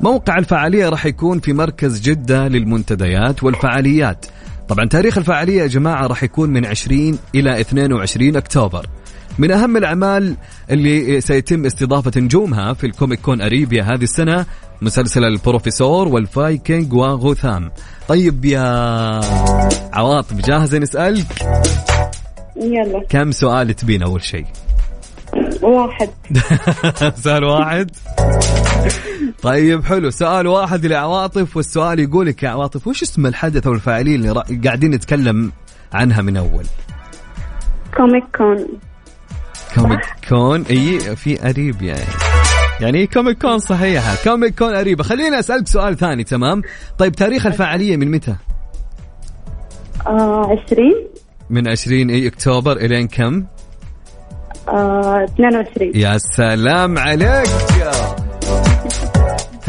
موقع 0.00 0.38
الفعالية 0.38 0.88
راح 0.88 1.06
يكون 1.06 1.40
في 1.40 1.52
مركز 1.52 2.00
جدة 2.00 2.48
للمنتديات 2.48 3.42
والفعاليات. 3.42 4.26
طبعا 4.68 4.84
تاريخ 4.84 5.18
الفعالية 5.18 5.62
يا 5.62 5.66
جماعة 5.66 6.06
راح 6.06 6.22
يكون 6.22 6.50
من 6.50 6.66
20 6.66 7.18
إلى 7.34 7.60
22 7.60 8.36
أكتوبر. 8.36 8.86
من 9.38 9.50
أهم 9.50 9.76
الأعمال 9.76 10.36
اللي 10.70 11.20
سيتم 11.20 11.66
استضافة 11.66 12.20
نجومها 12.20 12.72
في 12.72 12.86
ال 12.86 12.92
Comic 12.92 13.20
Con 13.20 13.40
Arabia 13.40 13.82
هذه 13.82 14.02
السنة 14.02 14.46
مسلسل 14.82 15.24
البروفيسور 15.24 16.08
والفايكنج 16.08 16.92
وغوثام 16.92 17.70
طيب 18.08 18.44
يا 18.44 18.60
عواطف 19.92 20.34
جاهزة 20.34 20.78
نسألك؟ 20.78 21.26
يلا. 22.56 23.04
كم 23.08 23.32
سؤال 23.32 23.74
تبين 23.74 24.02
أول 24.02 24.22
شيء؟ 24.22 24.46
واحد. 25.62 26.08
سؤال 27.24 27.44
واحد. 27.44 27.90
طيب 29.42 29.84
حلو. 29.84 30.10
سؤال 30.10 30.46
واحد 30.46 30.86
لعواطف 30.86 31.56
والسؤال 31.56 32.00
يقولك 32.00 32.42
يا 32.42 32.48
عواطف 32.48 32.86
وش 32.86 33.02
اسم 33.02 33.26
الحدث 33.26 33.66
أو 33.66 33.72
الفعالية 33.72 34.14
اللي 34.14 34.30
را- 34.32 34.44
قاعدين 34.64 34.90
نتكلم 34.90 35.52
عنها 35.92 36.22
من 36.22 36.36
أول؟ 36.36 36.64
كوميك 37.96 38.24
كون 38.36 38.66
Comic 39.74 40.00
Con 40.28 40.62
إي 40.70 41.16
في 41.16 41.48
اريب 41.50 41.82
يعني 41.82 42.00
يعني 42.80 43.06
Comic 43.06 43.38
Con 43.42 43.58
صحيحة. 43.58 44.14
Comic 44.24 44.58
Con 44.58 44.74
Arabia 44.74 45.04
خليني 45.04 45.38
أسألك 45.38 45.66
سؤال 45.68 45.96
ثاني 45.96 46.24
تمام؟ 46.24 46.62
طيب 46.98 47.12
تاريخ 47.12 47.46
الفعالية 47.46 47.96
من 47.96 48.10
متى؟ 48.10 48.36
آه 50.06 50.46
عشرين. 50.64 50.94
من 51.50 51.68
20 51.68 52.10
إي 52.10 52.26
أكتوبر 52.28 52.72
إلين 52.76 53.08
كم؟ 53.08 53.44
آه 54.68 55.24
22 55.24 55.92
يا 55.94 56.18
سلام 56.18 56.98
عليك. 56.98 57.48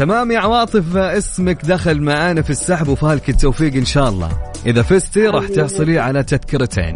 تمام 0.02 0.30
يا 0.30 0.38
عواطف 0.38 0.96
اسمك 0.96 1.64
دخل 1.64 2.00
معانا 2.00 2.42
في 2.42 2.50
السحب 2.50 2.88
وفالك 2.88 3.28
التوفيق 3.28 3.74
إن 3.74 3.84
شاء 3.84 4.08
الله. 4.08 4.28
إذا 4.66 4.82
فزتي 4.82 5.26
راح 5.26 5.48
تحصلي 5.48 5.98
على 5.98 6.22
تذكرتين. 6.22 6.94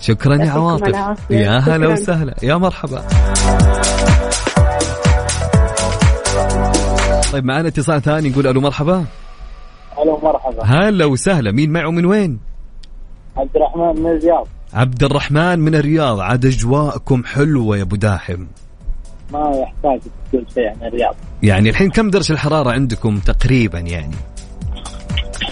شكرا 0.00 0.36
يا 0.36 0.50
عواطف. 0.50 0.94
يا 1.30 1.58
هلا. 1.58 1.88
وسهلا. 1.88 2.34
يا 2.42 2.54
مرحبا. 2.54 3.04
طيب 7.32 7.44
معنا 7.44 7.68
اتصال 7.68 8.02
ثاني 8.02 8.30
نقول 8.30 8.46
ألو 8.46 8.60
مرحبا. 8.60 9.04
ألو 10.02 10.20
مرحبا. 10.22 10.64
هلا 10.64 11.04
وسهلا. 11.04 11.52
مين 11.52 11.72
معه 11.72 11.90
من 11.90 12.06
وين؟ 12.06 12.38
عبد 13.36 13.56
الرحمن 13.56 14.02
من 14.02 14.10
الرياض. 14.10 14.48
عبد 14.74 15.04
الرحمن 15.04 15.58
من 15.58 15.74
الرياض. 15.74 16.20
عاد 16.20 16.46
أجواءكم 16.46 17.24
حلوة 17.24 17.76
يا 17.76 17.82
أبو 17.82 17.96
داحم. 17.96 18.46
ما 19.32 19.50
يحتاج 19.56 20.00
تقول 20.32 20.46
شيء 20.54 20.68
عن 20.68 20.88
الرياض. 20.88 21.14
يعني 21.42 21.70
الحين 21.70 21.90
كم 21.90 22.10
درجة 22.10 22.32
الحرارة 22.32 22.70
عندكم 22.70 23.18
تقريبا 23.18 23.78
يعني؟ 23.78 24.16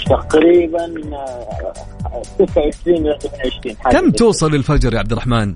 تقريبا 0.06 0.84
آه، 1.12 2.22
26 2.34 2.96
إلى 2.96 3.18
28 3.20 3.76
حاجة 3.80 3.92
كم 3.98 4.10
توصل 4.10 4.54
الفجر 4.54 4.94
يا 4.94 4.98
عبد 4.98 5.12
الرحمن. 5.12 5.54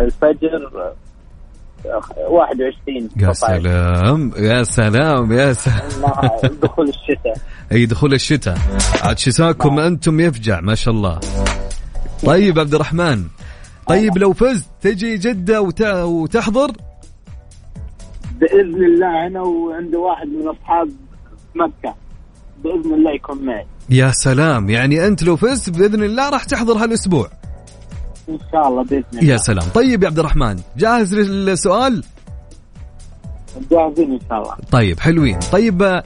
الفجر 0.00 0.70
آه، 0.76 0.94
21 2.28 3.08
يا 3.16 3.32
19. 3.32 3.62
سلام 3.62 4.32
يا 4.36 4.62
سلام 4.62 5.32
يا 5.32 5.52
سلام 5.52 5.80
دخول 6.62 6.88
الشتاء. 6.88 7.36
أي 7.72 7.86
دخول 7.86 8.14
الشتاء. 8.14 8.58
عاد 9.02 9.18
شتاكم 9.18 9.78
أنتم 9.78 10.20
يفجع 10.20 10.60
ما 10.60 10.74
شاء 10.74 10.94
الله. 10.94 11.20
طيب 12.24 12.58
عبد 12.58 12.74
الرحمن 12.74 13.24
طيب 13.86 14.18
لو 14.18 14.32
فزت 14.32 14.66
تجي 14.80 15.16
جدة 15.16 15.60
وت... 15.60 15.82
وتحضر؟ 15.82 16.72
بإذن 18.42 18.84
الله 18.84 19.26
أنا 19.26 19.40
وعندي 19.40 19.96
واحد 19.96 20.26
من 20.26 20.48
أصحاب 20.48 20.88
مكة. 21.54 21.94
بإذن 22.64 22.94
الله 22.94 23.10
يكون 23.14 23.44
معي. 23.44 23.66
يا 23.90 24.10
سلام. 24.10 24.70
يعني 24.70 25.06
أنت 25.06 25.22
لو 25.22 25.36
فزت 25.36 25.70
بإذن 25.70 26.02
الله 26.02 26.30
راح 26.30 26.44
تحضر 26.44 26.72
هالأسبوع. 26.72 27.28
إن 28.28 28.38
شاء 28.52 28.68
الله 28.68 28.82
بإذن 28.84 29.04
الله. 29.12 29.24
يا 29.24 29.36
سلام. 29.36 29.64
طيب 29.74 30.02
يا 30.02 30.08
عبد 30.08 30.18
الرحمن 30.18 30.56
جاهز 30.76 31.14
للسؤال؟ 31.14 32.04
جاهزين 33.70 34.12
إن 34.12 34.20
شاء 34.28 34.38
الله. 34.42 34.56
طيب 34.70 35.00
حلوين. 35.00 35.38
طيب 35.52 36.02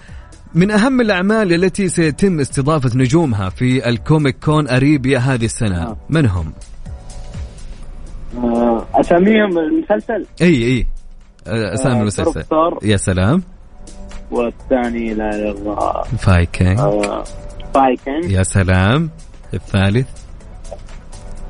من 0.55 0.71
أهم 0.71 1.01
الأعمال 1.01 1.65
التي 1.65 1.89
سيتم 1.89 2.41
استضافة 2.41 2.91
نجومها 2.99 3.49
في 3.49 3.89
الكوميك 3.89 4.37
كون 4.45 4.69
أريبيا 4.69 5.19
هذه 5.19 5.45
السنة؟ 5.45 5.83
آه. 5.83 5.97
من 6.11 6.27
هم؟ 6.27 6.53
آه، 8.37 8.87
أساميهم 8.95 9.59
المسلسل؟ 9.59 10.27
أي 10.43 10.65
أي. 10.65 10.87
آه، 11.47 11.75
أسامي 11.75 11.97
آه، 11.97 12.01
المسلسل 12.01 12.33
بروفيسور. 12.33 12.79
يا 12.83 12.97
سلام. 12.97 13.43
والثاني 14.31 15.15
لا 15.15 15.31
اله 15.31 15.51
الا 15.51 15.51
الله 15.51 16.03
فايكنج. 16.03 16.79
آه، 16.79 17.25
فايكنج. 17.75 18.31
يا 18.31 18.43
سلام. 18.43 19.11
الثالث. 19.55 20.09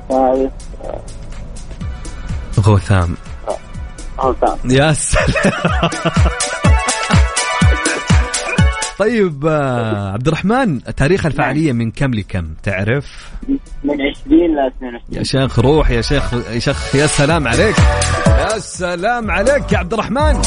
ثالث 0.09 0.52
غوثام. 2.61 3.16
هوسام 4.20 4.59
يا 4.70 4.92
سلام. 4.92 5.90
طيب 8.98 9.46
آه، 9.46 10.12
عبد 10.12 10.26
الرحمن 10.26 10.82
تاريخ 10.82 11.26
الفعالية 11.26 11.72
من 11.72 11.90
كم 11.90 12.14
لكم؟ 12.14 12.48
تعرف؟ 12.62 13.04
من 13.85 13.94
20 13.94 14.56
ل 14.56 14.59
22 14.76 15.00
يا 15.12 15.22
شيخ 15.22 15.59
روح 15.59 15.90
يا 15.90 16.00
شيخ 16.00 16.35
يا 16.35 16.59
شيخ 16.59 16.94
يا 16.94 17.06
سلام 17.06 17.48
عليك. 17.48 17.76
يا 18.26 18.59
سلام 18.59 19.30
عليك 19.30 19.72
يا 19.72 19.78
عبد 19.78 19.92
الرحمن 19.92 20.42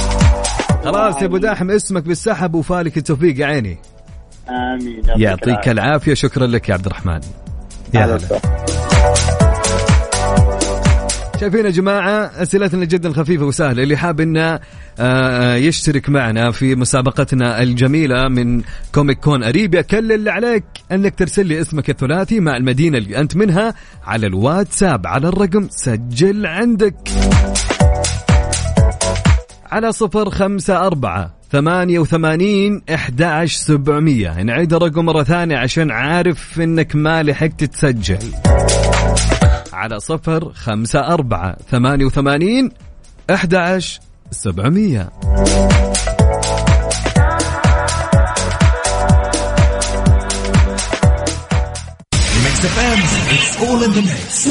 خلاص 0.83 1.21
يا 1.21 1.25
أبو 1.25 1.37
داحم 1.37 1.71
اسمك 1.71 2.03
بالسحب 2.03 2.55
وفالك 2.55 2.97
التوفيق 2.97 3.39
يا 3.39 3.45
عيني. 3.45 3.77
آمين 4.49 5.01
يعطيك 5.17 5.69
العافية 5.69 6.13
شكرا 6.13 6.47
لك 6.47 6.69
يا 6.69 6.73
عبد 6.73 6.85
الرحمن 6.85 7.19
يا 7.93 8.05
هلا. 8.05 8.19
شايفين 11.39 11.65
يا 11.65 11.69
جماعة 11.69 12.31
أسئلتنا 12.41 12.85
جدا 12.85 13.13
خفيفة 13.13 13.45
وسهلة. 13.45 13.83
اللي 13.83 13.97
حاب 13.97 14.19
إنه 14.19 14.59
آه، 14.99 15.55
يشترك 15.55 16.09
معنا 16.09 16.51
في 16.51 16.75
مسابقتنا 16.75 17.61
الجميلة 17.63 18.27
من 18.27 18.61
كوميك 18.91 19.19
كون 19.19 19.43
أريبيا 19.43 19.81
كل 19.81 20.11
اللي 20.11 20.31
عليك 20.31 20.63
أنك 20.91 21.15
ترسل 21.15 21.45
لي 21.45 21.61
اسمك 21.61 21.89
الثلاثي 21.89 22.39
مع 22.39 22.57
المدينة 22.57 22.97
اللي 22.97 23.19
أنت 23.19 23.35
منها 23.35 23.73
على 24.05 24.27
الواتساب. 24.27 25.07
على 25.07 25.27
الرقم 25.27 25.67
سجل 25.71 26.45
عندك. 26.45 27.09
على 29.71 29.91
صفر 29.91 30.29
خمسة 30.29 30.87
أربعة 30.87 31.33
ثمانية 31.51 31.99
وثمانين 31.99 32.81
إحدى 32.93 33.47
سبعمية. 33.47 34.43
نعيد 34.43 34.73
الرقم 34.73 35.05
مرة 35.05 35.23
ثانية 35.23 35.57
عشان 35.57 35.91
عارف 35.91 36.61
إنك 36.61 36.95
ما 36.95 37.23
لحقت 37.23 37.63
تسجل. 37.63 38.19
على 39.79 39.99
صفر 39.99 40.53
خمسة 40.53 40.99
أربعة 40.99 41.57
ثمانية 41.71 42.05
وثمانين 42.05 42.71
أحد 43.29 43.55
سبعمية. 44.31 45.09
It's 53.31 53.55
all 53.63 53.83
in 53.83 53.91
the 53.95 54.01
mix. 54.01 54.49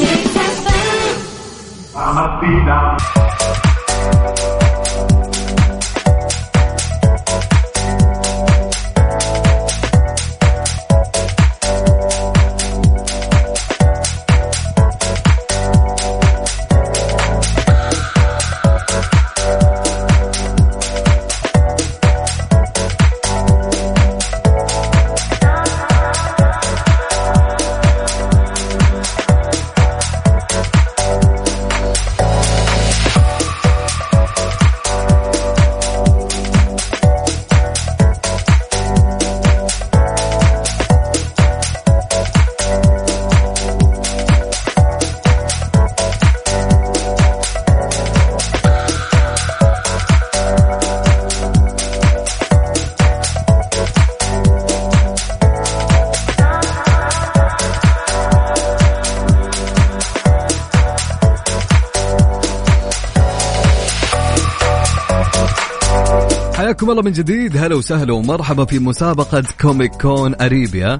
حياكم 66.89 66.99
الله 66.99 67.11
من 67.11 67.23
جديد. 67.23 67.57
هلا 67.57 67.75
وسهلا 67.75 68.13
ومرحبا 68.13 68.65
في 68.65 68.79
مسابقة 68.79 69.43
Comic 69.61 69.91
Con 69.91 70.35
Arabia. 70.41 70.99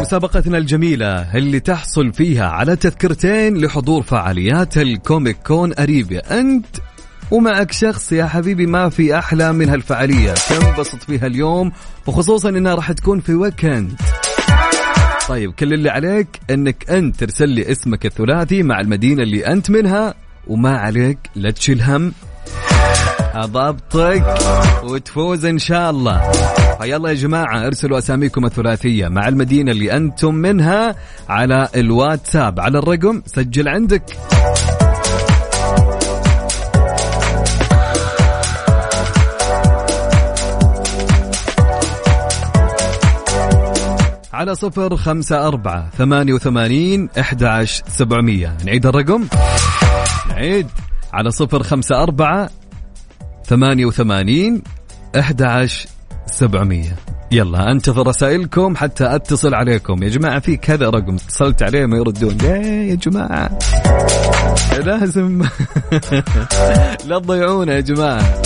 مسابقتنا 0.00 0.58
الجميلة 0.58 1.36
اللي 1.36 1.60
تحصل 1.60 2.12
فيها 2.12 2.48
على 2.48 2.76
تذكرتين 2.76 3.56
لحضور 3.56 4.02
فعاليات 4.02 4.78
ال 4.78 4.88
Comic 4.88 5.36
Con 5.46 5.72
Arabia. 5.78 6.40
أنت 6.40 6.66
ومعك 7.30 7.72
شخص 7.72 8.12
يا 8.12 8.26
حبيبي 8.26 8.66
ما 8.66 8.88
في 8.88 9.18
أحلى 9.18 9.52
من 9.52 9.68
هالفعالية. 9.68 10.34
تنبسط 10.34 11.02
فيها 11.02 11.26
اليوم؟ 11.26 11.72
وخصوصا 12.06 12.48
إنها 12.48 12.74
راح 12.74 12.92
تكون 12.92 13.20
في 13.20 13.34
weekend. 13.34 13.92
طيب 15.28 15.52
كل 15.52 15.72
اللي 15.72 15.90
عليك 15.90 16.28
إنك 16.50 16.90
أنت 16.90 17.20
ترسل 17.20 17.48
لي 17.48 17.72
اسمك 17.72 18.06
الثلاثي 18.06 18.62
مع 18.62 18.80
المدينة 18.80 19.22
اللي 19.22 19.46
أنت 19.46 19.70
منها 19.70 20.14
وما 20.46 20.78
عليك 20.78 21.18
لا 21.36 21.50
تشيل 21.50 21.82
هم. 21.82 22.12
أضبطك 23.34 24.34
وتفوز 24.84 25.44
إن 25.44 25.58
شاء 25.58 25.90
الله. 25.90 26.30
فيلا 26.80 27.08
يا 27.08 27.14
جماعة 27.14 27.66
ارسلوا 27.66 27.98
أساميكم 27.98 28.44
الثلاثية 28.44 29.08
مع 29.08 29.28
المدينة 29.28 29.72
اللي 29.72 29.96
أنتم 29.96 30.34
منها 30.34 30.96
على 31.28 31.68
الواتساب. 31.76 32.60
على 32.60 32.78
الرقم 32.78 33.22
سجل 33.26 33.68
عندك. 33.68 34.02
على 44.32 44.54
صفر 44.54 44.96
خمسة 44.96 45.48
أربعة 45.48 45.90
ثمانية 45.98 46.32
وثمانين 46.32 47.08
أحد 47.20 47.66
سبعمية. 47.88 48.56
نعيد 48.64 48.86
الرقم. 48.86 49.26
نعيد. 50.28 50.66
على 51.12 51.30
صفر 51.30 51.62
خمسة 51.62 52.02
أربعة 52.02 52.50
ثمانية 53.52 53.86
وثمانين 53.86 54.62
أحد 55.18 55.66
سبعمية. 56.26 56.96
يلا 57.32 57.72
أنتظر 57.72 58.06
رسائلكم 58.06 58.76
حتى 58.76 59.14
أتصل 59.14 59.54
عليكم. 59.54 60.02
يا 60.02 60.08
جماعة 60.08 60.40
في 60.40 60.56
كذا 60.56 60.90
رقم. 60.90 61.14
اتصلت 61.14 61.62
عليه 61.62 61.86
ما 61.86 61.96
يردون. 61.96 62.36
ليه 62.42 62.90
يا 62.90 62.94
جماعة؟ 62.94 63.58
لازم. 64.84 65.42
لا 67.08 67.18
تضيعونا 67.18 67.74
يا 67.74 67.80
جماعة. 67.80 68.42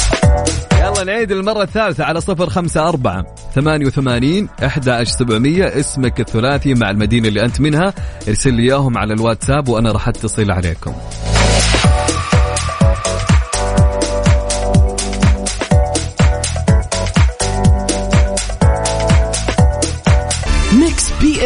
يلا 0.80 1.04
نعيد 1.04 1.32
المرة 1.32 1.62
الثالثة 1.62 2.04
على 2.04 2.20
صفر 2.20 2.50
خمسة 2.50 2.88
أربعة 2.88 3.26
ثمانية 3.54 3.86
وثمانين 3.86 4.48
أحد 4.64 5.02
سبعمية. 5.02 5.64
اسمك 5.64 6.20
الثلاثي 6.20 6.74
مع 6.74 6.90
المدينة 6.90 7.28
اللي 7.28 7.44
أنت 7.44 7.60
منها. 7.60 7.94
ارسل 8.28 8.54
لي 8.54 8.62
إياهم 8.62 8.98
على 8.98 9.14
الواتساب 9.14 9.68
وأنا 9.68 9.92
راح 9.92 10.08
أتصل 10.08 10.50
عليكم. 10.50 10.92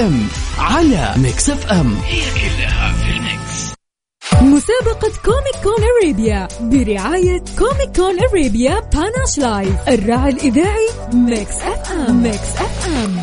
إم 0.01 0.27
على 0.59 1.15
Mix 1.17 1.51
FM. 1.51 1.97
هي 2.07 2.21
كلها 2.21 2.93
في 2.93 3.11
ال 3.11 3.24
Mix. 3.24 3.75
مسابقة 4.43 5.13
Comic 5.25 5.57
Con 5.63 5.85
Arabia 6.03 6.49
برعاية 6.61 7.45
Comic 7.59 7.97
Con 7.97 8.21
Arabia 8.21 8.81
Panache 8.81 9.39
Live 9.39 9.89
الراعي 9.89 10.31
الإذاعي 10.33 10.89
Mix 11.15 11.55
FM. 11.57 12.23
Mix 12.23 12.37
FM. 12.57 13.23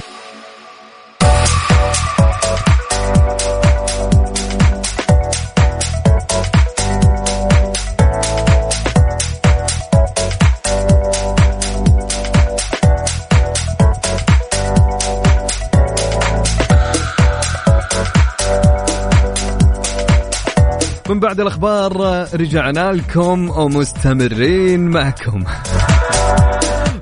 من 21.17 21.21
بعد 21.21 21.39
الأخبار 21.39 21.93
رجعنا 22.34 22.91
لكم 22.91 23.49
ومستمرين 23.49 24.89
معكم 24.89 25.43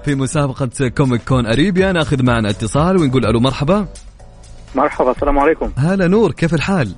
في 0.05 0.15
مسابقة 0.15 0.87
كوميك 0.97 1.21
كون 1.27 1.45
أريبيا 1.45 1.91
ناخذ 1.91 2.23
معنا 2.23 2.49
اتصال 2.49 2.97
ونقول 2.97 3.25
ألو 3.25 3.39
مرحبا 3.39 3.87
مرحبا 4.75 5.11
السلام 5.11 5.39
عليكم 5.39 5.71
هلا 5.77 6.07
نور 6.07 6.31
كيف 6.31 6.53
الحال؟ 6.53 6.91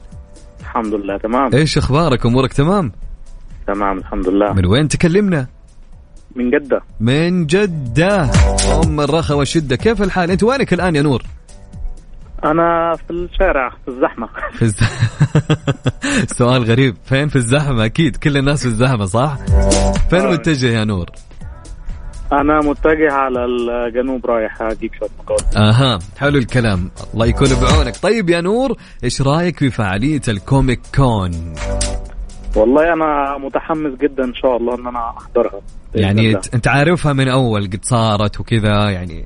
الحمد 0.60 0.94
لله 0.94 1.18
تمام 1.18 1.54
إيش 1.54 1.78
أخبارك 1.78 2.26
أمورك 2.26 2.54
تمام؟ 2.54 2.92
تمام 3.68 3.98
الحمد 3.98 4.30
لله 4.30 4.54
من 4.54 4.66
وين 4.66 4.88
تكلمنا؟ 4.88 5.48
من 6.36 6.50
جدة 6.50 6.82
من 7.00 7.46
جدة 7.46 8.30
أم 8.84 9.00
الرخا 9.00 9.36
والشدة 9.36 9.76
كيف 9.76 10.02
الحال؟ 10.02 10.32
أنت 10.32 10.44
وينك 10.44 10.74
الآن 10.74 10.96
يا 10.96 11.02
نور؟ 11.02 11.24
أنا 12.46 12.96
في 12.96 13.12
الشارع 13.14 13.70
في 13.70 13.88
الزحمة. 13.88 14.28
في 14.52 14.62
الز... 14.62 14.80
سؤال 16.40 16.64
غريب. 16.64 16.96
فين 17.06 17.28
في 17.28 17.36
الزحمة؟ 17.36 17.86
أكيد 17.86 18.16
كل 18.16 18.38
الناس 18.38 18.62
في 18.62 18.68
الزحمة 18.68 19.06
صح؟ 19.06 19.38
فين 20.10 20.20
آه. 20.20 20.32
متجه 20.32 20.68
يا 20.68 20.84
نور؟ 20.84 21.06
أنا 22.34 22.60
متجه 22.60 23.14
على 23.14 23.46
الجنوب 23.46 24.26
رايح 24.26 24.62
أجيب 24.62 24.92
شوية 25.00 25.10
مكون 25.20 25.38
أها 25.62 26.00
حلو 26.18 26.38
الكلام. 26.38 26.92
الله 27.14 27.26
يكون 27.26 27.48
بعونك. 27.62 27.98
طيب 27.98 28.30
يا 28.30 28.42
نور 28.42 28.78
إيش 29.04 29.22
رأيك 29.22 29.60
في 29.60 29.70
فعالية 29.70 30.22
الكوميك 30.28 30.80
كون؟ 30.96 31.54
والله 32.56 32.94
أنا 32.94 33.38
متحمس 33.38 34.00
جدا 34.00 34.24
إن 34.24 34.34
شاء 34.34 34.58
الله 34.58 34.76
إن 34.76 34.88
أنا 34.88 35.10
أحضرها. 35.18 35.62
بإذن 35.94 36.04
يعني 36.04 36.40
انت 36.54 36.68
عارفها 36.68 37.14
من 37.14 37.28
أول 37.30 37.66
قد 37.66 37.80
صارت 37.84 38.40
وكذا 38.40 38.90
يعني. 38.90 39.26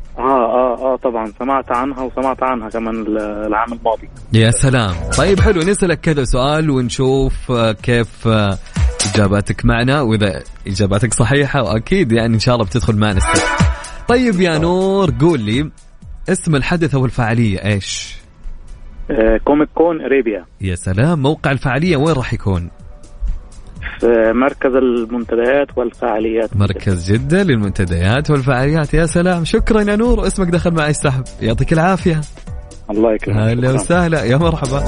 آه 0.74 0.94
آه 0.94 0.96
طبعا. 0.96 1.32
سمعت 1.40 1.72
عنها 1.72 2.04
وسمعت 2.04 2.44
عنها 2.44 2.70
كمان 2.70 2.96
ال- 3.02 3.18
العام 3.48 3.74
الماضي. 3.74 4.10
يا 4.34 4.52
سلام. 4.52 4.94
طيب 5.18 5.40
حلو. 5.40 5.62
نسألك 5.62 6.00
كذا 6.00 6.24
سؤال 6.24 6.70
ونشوف 6.70 7.52
آه، 7.52 7.72
كيف 7.72 8.28
آه، 8.28 8.58
إجاباتك 9.16 9.66
معنا. 9.66 10.02
وإذا 10.02 10.44
إجاباتك 10.68 11.14
صحيحة 11.14 11.64
وأكيد 11.64 12.12
يعني 12.12 12.34
إن 12.34 12.40
شاء 12.40 12.56
الله 12.56 12.66
بتدخل 12.66 12.96
معنا 12.98 13.18
السبت. 13.18 13.48
طيب 14.08 14.42
يا 14.42 14.58
نور 14.58 15.12
قول 15.20 15.40
لي 15.40 15.72
اسم 16.30 16.56
الحدث 16.56 16.96
أو 16.96 17.06
الفعاليه 17.06 17.58
إيش 17.66 18.16
كوميك 19.46 19.70
كون 19.76 20.02
أريبيا. 20.02 20.46
يا 20.62 20.76
سلام. 20.76 21.22
موقع 21.22 21.52
الفعالية 21.52 21.98
وين 21.98 22.16
راح 22.16 22.34
يكون؟ 22.34 22.70
في 24.00 24.32
مركز 24.36 24.76
المنتديات 24.76 25.68
والفعاليات 25.78 26.58
مركز 26.58 27.12
جدة 27.12 27.44
للمنتديات 27.44 28.32
والفعاليات 28.32 28.94
يا 28.94 29.06
سلام. 29.06 29.46
شكرا 29.46 29.82
يا 29.82 29.96
نور. 29.96 30.28
اسمك 30.28 30.48
دخل 30.48 30.74
معي 30.74 30.90
السحب. 30.90 31.24
يعطيك 31.42 31.74
العافية. 31.74 32.22
الله 32.92 33.14
يكرمك. 33.14 33.38
هلا. 33.38 33.72
وسهلا. 33.72 34.24
يا 34.24 34.38
مرحبا. 34.38 34.84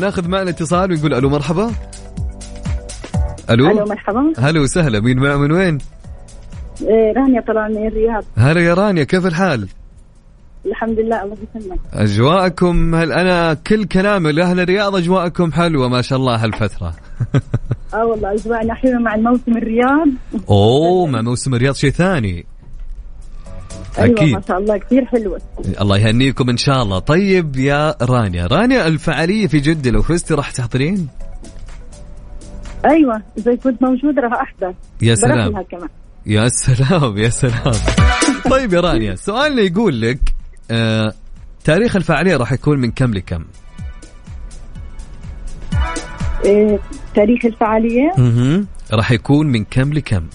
وناخذ 0.00 0.28
معنا 0.28 0.50
اتصال 0.50 0.90
ويقول 0.90 1.14
ألو 1.14 1.28
مرحبا. 1.28 1.72
ألو؟ 3.50 3.70
ألو 3.70 3.84
مرحبا. 3.84 4.32
هلا 4.38 4.60
وسهلا 4.60 5.00
مين 5.00 5.18
مع 5.18 5.36
من 5.36 5.52
وين؟ 5.52 5.78
إيه، 6.82 7.12
رانيا 7.16 7.40
طلع 7.48 7.68
من 7.68 7.86
الرياض. 7.86 8.24
هلا 8.36 8.60
يا 8.60 8.74
رانيا 8.74 9.04
كيف 9.04 9.26
الحال؟ 9.26 9.68
الحمد 10.66 10.98
لله 10.98 11.22
الله 11.22 11.36
يسلمك. 11.56 11.78
أجواءكم 11.92 12.94
هل 12.94 13.12
أنا 13.12 13.54
كل 13.54 13.84
كلامي 13.84 14.32
لأهل 14.32 14.60
الرياض 14.60 14.96
أجواءكم 14.96 15.52
حلوة؟ 15.52 15.88
ما 15.88 16.02
شاء 16.02 16.18
الله 16.18 16.44
هالفترة. 16.44 16.94
آه 17.94 18.06
والله 18.06 18.34
أجواءنا 18.34 18.74
حلوة 18.74 18.98
مع 18.98 19.14
الموسم 19.14 19.56
الرياض. 19.56 20.08
أوه 20.48 21.06
مع 21.06 21.20
موسم 21.20 21.54
الرياض 21.54 21.74
شيء 21.74 21.90
ثاني. 21.90 22.46
أيوه 24.00 24.14
أكيد. 24.14 24.34
ما 24.34 24.42
شاء 24.48 24.58
الله 24.58 24.76
كثير 24.76 25.04
حلوة. 25.04 25.40
الله 25.80 25.98
يهنيكم 25.98 26.50
إن 26.50 26.56
شاء 26.56 26.82
الله. 26.82 26.98
طيب 26.98 27.56
يا 27.56 27.94
رانيا. 28.02 28.46
رانيا 28.46 28.86
الفعالية 28.86 29.46
في 29.46 29.60
جدة 29.60 29.90
لو 29.90 30.02
فزتي 30.02 30.34
راح 30.34 30.50
تحضرين؟ 30.50 31.08
أيوه 32.84 33.22
إذا 33.38 33.54
كنت 33.54 33.82
موجوده 33.82 34.22
راح 34.22 34.40
أحضر. 34.40 34.74
يا 35.02 35.14
سلام. 35.14 35.62
كمان. 35.62 35.88
يا 36.26 36.48
سلام 36.48 37.18
يا 37.18 37.28
سلام. 37.28 37.74
طيب 38.50 38.72
يا 38.72 38.80
رانيا 38.80 39.14
سؤالنا 39.14 39.62
يقول 39.62 40.00
لك 40.00 40.18
آه 40.70 41.12
تاريخ 41.64 41.96
الفعالية 41.96 42.36
راح 42.36 42.52
يكون 42.52 42.78
من 42.78 42.90
كم 42.90 43.14
لكم؟ 43.14 43.44
إيه 46.44 46.78
تاريخ 47.14 47.44
الفعالية؟ 47.44 48.12
أها 48.18 48.64
راح 48.92 49.12
يكون 49.12 49.46
من 49.46 49.64
كم 49.64 49.92
لكم؟ 49.92 50.26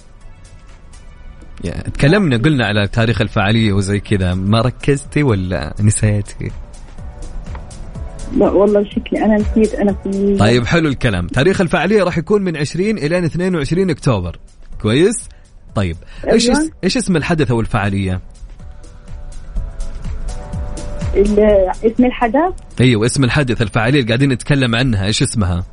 يعني 1.65 1.91
تكلمنا 1.91 2.37
قلنا 2.37 2.65
على 2.65 2.87
تاريخ 2.87 3.21
الفعالية 3.21 3.73
وزي 3.73 3.99
كذا. 3.99 4.33
ما 4.33 4.61
ركزتي 4.61 5.23
ولا 5.23 5.73
نسيتي؟ 5.81 6.51
لا 8.37 8.49
والله 8.49 8.83
شكلي 8.83 9.25
أنا 9.25 9.35
نسيت 9.35 9.73
أنا 9.75 9.95
في 10.03 10.37
طيب 10.39 10.65
حلو 10.65 10.89
الكلام. 10.89 11.27
تاريخ 11.27 11.61
الفعالية 11.61 12.03
راح 12.03 12.17
يكون 12.17 12.41
من 12.41 12.57
20 12.57 12.97
إلى 12.97 13.25
22 13.25 13.89
أكتوبر. 13.89 14.39
كويس؟ 14.81 15.29
طيب 15.75 15.97
إيش 16.31 16.49
أيوة. 16.49 16.69
إيش 16.83 16.97
اسم 16.97 17.15
الحدث 17.15 17.51
أو 17.51 17.59
الفعالية؟ 17.59 18.21
ال- 21.15 21.71
اسم 21.85 22.05
الحدث؟ 22.05 22.53
أيوه 22.81 23.05
اسم 23.05 23.23
الحدث 23.23 23.61
الفعالية 23.61 23.99
اللي 23.99 24.07
قاعدين 24.07 24.29
نتكلم 24.31 24.75
عنها 24.75 25.05
إيش 25.05 25.21
اسمها؟ 25.21 25.63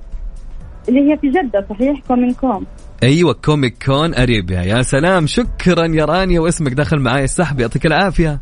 اللي 0.88 1.00
هي 1.12 1.18
في 1.18 1.28
جدة 1.30 1.66
صحيح؟ 1.70 2.00
Comic 2.08 2.32
Con 2.34 2.66
أيوه 3.02 3.32
كوميك 3.32 3.84
كون 3.84 4.14
أريبيا. 4.14 4.60
يا 4.60 4.82
سلام. 4.82 5.26
شكرا 5.26 5.86
يا 5.86 6.04
رانيا 6.04 6.40
واسمك 6.40 6.72
دخل 6.72 7.00
معاي. 7.00 7.24
السحب 7.24 7.60
يعطيك 7.60 7.86
العافية. 7.86 8.40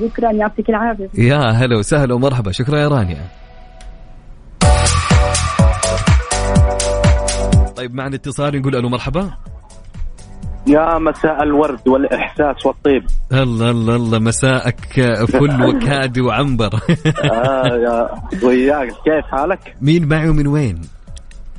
شكرا 0.00 0.32
يعطيك 0.32 0.70
العافية. 0.70 1.08
يا 1.14 1.38
هلا 1.38 1.78
وسهلا 1.78 2.14
ومرحبا. 2.14 2.52
شكرا 2.52 2.78
يا 2.78 2.88
رانيا. 2.88 3.28
طيب 7.76 7.94
معنا 7.94 8.14
اتصال 8.14 8.60
نقول 8.60 8.76
ألو 8.76 8.88
مرحبا. 8.88 9.30
يا 10.66 10.98
مساء 10.98 11.42
الورد 11.42 11.88
والإحساس 11.88 12.66
والطيب. 12.66 13.02
الله 13.32 13.70
الله 13.70 13.96
الله. 13.96 14.18
مساءك 14.18 14.80
فل 15.24 15.62
وكادي 15.68 16.20
وعنبر. 16.20 16.74
آه 16.74 17.66
يا 17.66 18.10
وياك. 18.46 18.88
كيف 18.88 19.24
حالك؟ 19.30 19.74
مين 19.80 20.08
معي 20.08 20.28
ومن 20.28 20.46
وين؟ 20.46 20.95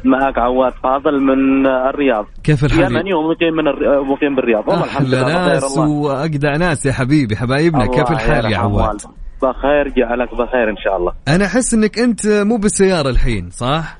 معك 0.05 0.37
عواد 0.37 0.73
فاضل 0.83 1.19
من 1.23 1.67
الرياض. 1.67 2.25
كيف 2.43 2.65
الحال؟ 2.65 2.83
يمني 2.91 3.13
ومقيم 3.13 3.53
من 3.53 3.67
الر... 3.67 4.03
مقيم 4.03 4.35
بالرياض. 4.35 4.67
والله 4.69 4.83
الحمد 4.85 5.07
لله 5.07 5.47
ناس 5.47 5.77
واجدع 5.77 6.57
ناس 6.57 6.85
يا 6.85 6.91
حبيبي 6.91 7.35
حبايبنا 7.35 7.85
كيف 7.85 8.11
الحال 8.11 8.51
يا 8.51 8.57
عواد. 8.57 9.01
بخير 9.41 9.87
جعلك 9.97 10.31
بخير 10.35 10.69
إن 10.69 10.77
شاء 10.77 10.97
الله. 10.97 11.13
أنا 11.27 11.45
أحس 11.45 11.73
إنك 11.73 11.99
أنت 11.99 12.27
مو 12.27 12.57
بالسيارة 12.57 13.09
الحين 13.09 13.49
صح؟ 13.49 13.97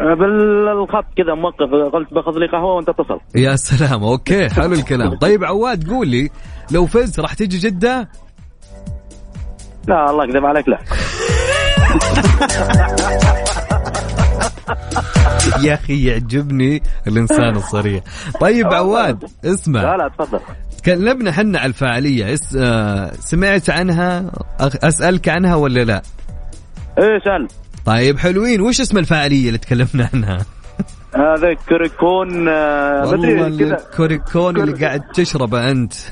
آه، 0.00 0.14
بالخط 0.14 1.04
كذا 1.16 1.34
موقف 1.34 1.94
قلت 1.94 2.14
باخذ 2.14 2.38
لي 2.38 2.46
قهوة 2.46 2.74
وأنت 2.74 2.88
اتصل. 2.88 3.20
يا 3.34 3.56
سلام 3.56 4.04
أوكي 4.04 4.48
حلو 4.54 4.72
الكلام. 4.72 5.14
طيب 5.14 5.44
عواد 5.44 5.88
قول 5.90 6.08
لي 6.08 6.30
لو 6.72 6.86
فزت 6.86 7.20
راح 7.20 7.34
تيجي 7.34 7.58
جدة؟ 7.68 8.08
لا 9.88 10.10
الله 10.10 10.24
يكذب 10.24 10.46
عليك 10.46 10.68
لا. 10.68 10.78
يا 15.62 15.74
أخي 15.74 16.04
يعجبني 16.04 16.82
الإنسان 17.06 17.56
الصريح. 17.56 18.02
طيب 18.40 18.66
عواد 18.66 19.24
لا 19.42 19.54
اسمع. 19.54 19.96
لا 19.96 20.10
تفضل. 20.18 20.40
تكلمنا 20.78 21.32
حنا 21.32 21.58
على 21.58 21.68
الفعاليه 21.68 22.34
اس... 22.34 22.56
آه... 22.60 23.12
سمعت 23.20 23.70
عنها؟ 23.70 24.30
أسألك 24.60 25.28
عنها 25.28 25.54
ولا 25.54 25.84
لا؟ 25.84 26.02
إيه 26.98 27.18
سأل. 27.24 27.48
طيب 27.84 28.18
حلوين. 28.18 28.60
وش 28.60 28.80
اسم 28.80 28.98
الفعاليه 28.98 29.46
اللي 29.46 29.58
تكلمنا 29.58 30.10
عنها؟ 30.14 30.38
هذا 31.16 31.54
كريكون 31.54 32.48
آه، 32.48 33.10
والله 33.10 33.46
الكوريكون 33.46 34.56
اللي 34.56 34.86
قاعد 34.86 35.00
تشربه 35.14 35.70
أنت. 35.70 35.92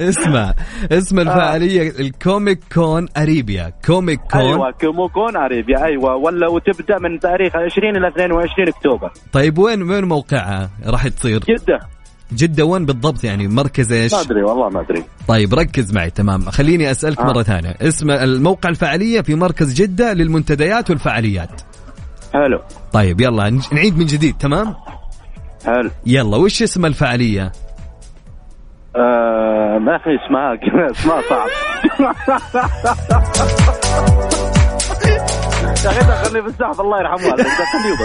اسمع 0.00 0.54
اسم 0.92 1.18
الفعاليه 1.18 1.90
ال 2.00 2.10
Comic 2.10 2.60
Con 2.74 3.08
Arabia. 3.16 3.72
Comic 3.86 4.20
Con. 4.30 4.40
أيوه 4.40 4.70
Comic 4.70 5.11
Con 5.11 5.36
Arabia 5.36 5.84
أيوه. 5.84 6.16
ولا 6.16 6.48
وتبدأ 6.48 6.98
من 6.98 7.18
تاريخ 7.18 7.56
20 7.56 7.96
إلى 7.96 8.08
22 8.08 8.68
أكتوبر. 8.68 9.10
طيب 9.32 9.58
وين 9.58 9.82
وين 9.82 10.04
موقعها 10.04 10.70
راح 10.86 11.08
تصير؟ 11.08 11.38
جدة. 11.38 11.80
جدة 12.32 12.64
وين 12.64 12.86
بالضبط 12.86 13.24
يعني؟ 13.24 13.48
مركز 13.48 13.92
إيش؟ 13.92 14.14
ما 14.14 14.20
أدري 14.20 14.42
والله 14.42 14.68
ما 14.68 14.80
أدري. 14.80 15.04
طيب 15.28 15.54
ركز 15.54 15.92
معي 15.92 16.10
تمام. 16.10 16.50
خليني 16.50 16.90
أسألك 16.90 17.20
آه. 17.20 17.24
مرة 17.24 17.42
ثانية. 17.42 17.76
اسم 17.82 18.10
الموقع 18.10 18.68
الفعاليه 18.68 19.20
في 19.20 19.34
مركز 19.34 19.74
جدة 19.74 20.12
للمنتديات 20.12 20.90
والفعاليات 20.90 21.60
حلو. 22.32 22.60
طيب 22.92 23.20
يلا 23.20 23.60
نعيد 23.72 23.98
من 23.98 24.06
جديد 24.06 24.36
تمام؟ 24.38 24.74
حلو. 25.66 25.90
يلا 26.06 26.36
وش 26.36 26.62
اسم 26.62 26.86
الفعاليه 26.86 27.52
آه 28.96 29.78
ما 29.78 29.98
في 29.98 30.10
اسمها 30.26 30.54
اسمها 30.90 31.22
صعب. 31.30 31.48
يا 35.84 35.90
أخي 35.90 36.00
دخلني 36.00 36.42
في 36.42 36.48
السحب 36.48 36.80
الله 36.80 36.98
يرحم 37.00 37.24
والدك 37.24 37.46
دخلني. 37.46 37.96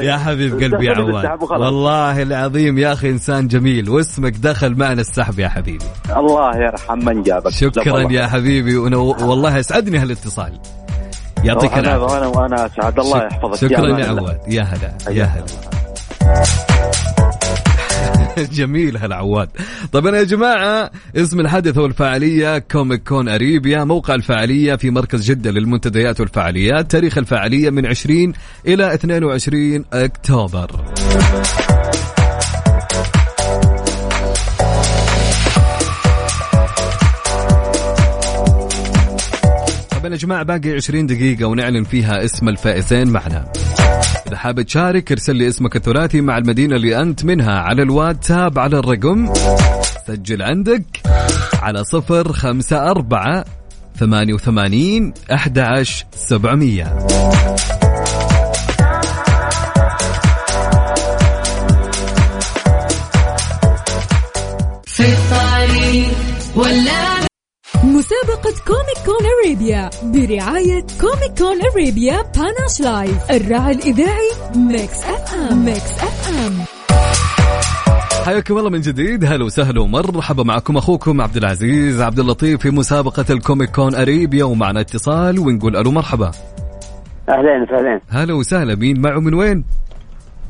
يا 0.00 0.16
حبيب 0.16 0.52
قلبي 0.62 0.86
يا 0.86 0.92
عواد. 0.92 1.38
والله 1.50 2.22
العظيم 2.22 2.78
يا 2.78 2.92
أخي 2.92 3.10
إنسان 3.10 3.48
جميل. 3.48 3.88
واسمك 3.88 4.32
دخل 4.32 4.74
معنا 4.74 5.00
السحب 5.00 5.38
يا 5.38 5.48
حبيبي. 5.48 5.84
الله 6.16 6.56
يرحم 6.56 6.98
من 6.98 7.22
جابك. 7.22 7.48
شكرا. 7.48 8.12
يا 8.12 8.26
حبيبي. 8.26 8.76
والله 8.76 9.60
أسعدني 9.60 9.98
هالاتصال. 9.98 10.58
يعطيك 11.44 11.78
العافية. 11.78 12.04
وأنا 12.04 12.26
وأنا 12.26 12.66
أسعد. 12.66 12.98
الله 12.98 13.24
يحفظك. 13.24 13.54
شكرا 13.54 13.98
يا. 13.98 14.06
عواد. 14.06 14.40
يا 14.48 14.62
هلا. 14.62 14.92
يا 15.10 15.24
هلا. 15.24 15.46
جميل 18.52 18.96
هالعواد. 18.96 19.48
طبعا 19.92 20.16
يا 20.16 20.22
جماعة 20.24 20.90
اسم 21.16 21.40
الحدث 21.40 21.78
والفعالية 21.78 22.58
كوميك 22.58 23.08
كون 23.08 23.28
أريبيا 23.28 23.84
موقع 23.84 24.14
الفعالية 24.14 24.74
في 24.76 24.90
مركز 24.90 25.30
جدة 25.30 25.50
للمنتديات 25.50 26.20
والفعاليات 26.20 26.90
تاريخ 26.90 27.18
الفعالية 27.18 27.70
من 27.70 27.86
20 27.86 28.32
إلى 28.66 28.94
22 28.94 29.84
أكتوبر. 29.92 30.70
طبعا 39.90 40.12
يا 40.12 40.16
جماعة 40.16 40.42
باقي 40.42 40.74
20 40.74 41.06
دقيقة 41.06 41.46
ونعلن 41.46 41.84
فيها 41.84 42.24
اسم 42.24 42.48
الفائزين 42.48 43.08
معنا. 43.08 43.52
إذا 44.32 44.40
حاب 44.40 44.62
تشارك 44.62 45.12
ارسل 45.12 45.36
لي 45.36 45.48
اسمك 45.48 45.76
الثلاثي 45.76 46.20
مع 46.20 46.38
المدينة 46.38 46.76
اللي 46.76 47.02
أنت 47.02 47.24
منها 47.24 47.58
على 47.58 47.82
الواتساب 47.82 48.58
على 48.58 48.78
الرقم. 48.78 49.32
سجل 50.06 50.42
عندك 50.42 50.84
على 51.62 51.84
صفر 51.84 52.32
خمسة 52.32 52.90
أربعة 52.90 53.44
ثمانية 53.96 54.34
وثمانين 54.34 55.14
أحد 55.32 55.58
سبعمية. 56.14 57.06
مسابقة 68.02 68.64
Comic 68.66 68.98
Con 69.06 69.26
Arabia 69.26 69.90
برعاية 70.02 70.86
Comic 71.00 71.38
Con 71.38 71.60
Arabia 71.62 72.22
Panache 72.22 72.80
Live 72.80 73.30
الراعي 73.30 73.74
الإذاعي 73.74 74.30
Mix 74.56 75.04
FM 75.04 75.64
Mix 75.64 75.92
FM 75.92 76.52
حياكم 78.26 78.58
الله 78.58 78.70
من 78.70 78.80
جديد 78.80 79.24
هلا 79.24 79.44
وسهلا 79.44 79.80
ومرحبا 79.80 80.42
معكم 80.42 80.76
أخوكم 80.76 81.20
عبد 81.20 81.36
العزيز 81.36 82.00
عبد 82.00 82.18
اللطيف 82.18 82.60
في 82.60 82.70
مسابقة 82.70 83.24
ال 83.30 83.37
Comic 83.37 83.70
Con 83.70 83.94
Arabia 83.94 84.44
ومعنا 84.44 84.80
اتصال 84.80 85.38
ونقول 85.38 85.76
ألو 85.76 85.90
مرحبا. 85.90 86.30
أهلين 87.28 87.62
وسهلين 87.62 88.00
هلا 88.08 88.34
وسهلا 88.34 88.74
مين 88.74 89.00
معي 89.00 89.20
من 89.20 89.34
وين؟ 89.34 89.64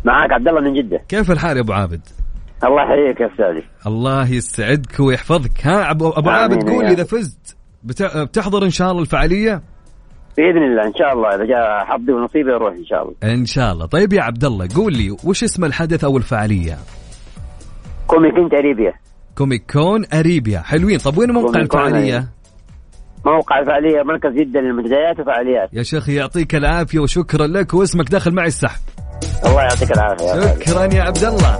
معك 0.04 0.32
عبد 0.32 0.48
الله 0.48 0.60
من 0.60 0.74
جدة. 0.74 1.00
كيف 1.08 1.30
الحال 1.30 1.56
يا 1.56 1.62
أبو 1.62 1.72
عابد؟ 1.72 2.00
الله 2.64 2.82
يحييك 2.82 3.20
يا 3.20 3.26
أستاذي. 3.32 3.64
الله 3.86 4.30
يسعدك 4.32 5.00
ويحفظك. 5.00 5.66
ها 5.66 5.90
ابو 5.90 6.10
أبو 6.10 6.30
عابد 6.30 6.70
قول 6.70 6.84
إذا 6.84 7.04
فزت 7.04 7.56
بت- 7.82 8.16
بتحضر 8.16 8.64
إن 8.64 8.70
شاء 8.70 8.90
الله 8.90 9.02
الفعالية؟ 9.02 9.62
بإذن 10.36 10.62
الله 10.62 10.86
إن 10.86 10.94
شاء 10.98 11.12
الله. 11.12 11.28
إذا 11.28 11.44
جاء 11.44 11.84
حظي 11.84 12.12
ونصيبي 12.12 12.54
أروح 12.54 12.74
إن 12.74 12.84
شاء 12.84 13.02
الله. 13.02 13.34
إن 13.34 13.46
شاء 13.46 13.72
الله. 13.72 13.86
طيب 13.86 14.12
يا 14.12 14.22
عبد 14.22 14.44
الله 14.44 14.68
قول 14.76 14.92
لي 14.92 15.16
وش 15.24 15.44
اسم 15.44 15.64
الحدث 15.64 16.04
أو 16.04 16.16
الفعالية؟ 16.16 16.78
Comic 18.06 18.34
Con 18.38 18.54
Arabia 18.54 18.92
Comic 19.38 19.72
Con 19.72 20.04
Arabia. 20.14 20.60
حلوين. 20.60 20.98
طب 20.98 21.18
وين 21.18 21.30
موقع 21.30 21.60
الفعالية. 21.60 22.28
موقع 23.26 23.58
الفعالية 23.58 24.02
مركز 24.02 24.30
جده 24.32 24.60
للمنتديات 24.60 25.20
وفعاليات. 25.20 25.68
يا 25.72 25.82
شيخ 25.82 26.08
يعطيك 26.08 26.54
العافية 26.54 26.98
وشكرا 26.98 27.46
لك 27.46 27.74
واسمك 27.74 28.10
داخل 28.10 28.34
معي 28.34 28.46
السحب. 28.46 28.80
الله 29.46 29.62
يعطيك 29.62 29.92
العافية. 29.92 30.64
شكرا 30.64 30.94
يا 30.94 31.02
عبد 31.02 31.24
الله. 31.24 31.58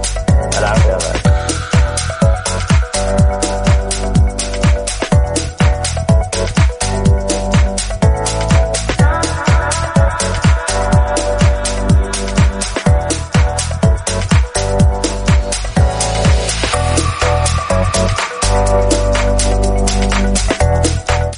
العافيه 0.58 0.88
يا 0.90 0.96
غالي. 0.96 1.22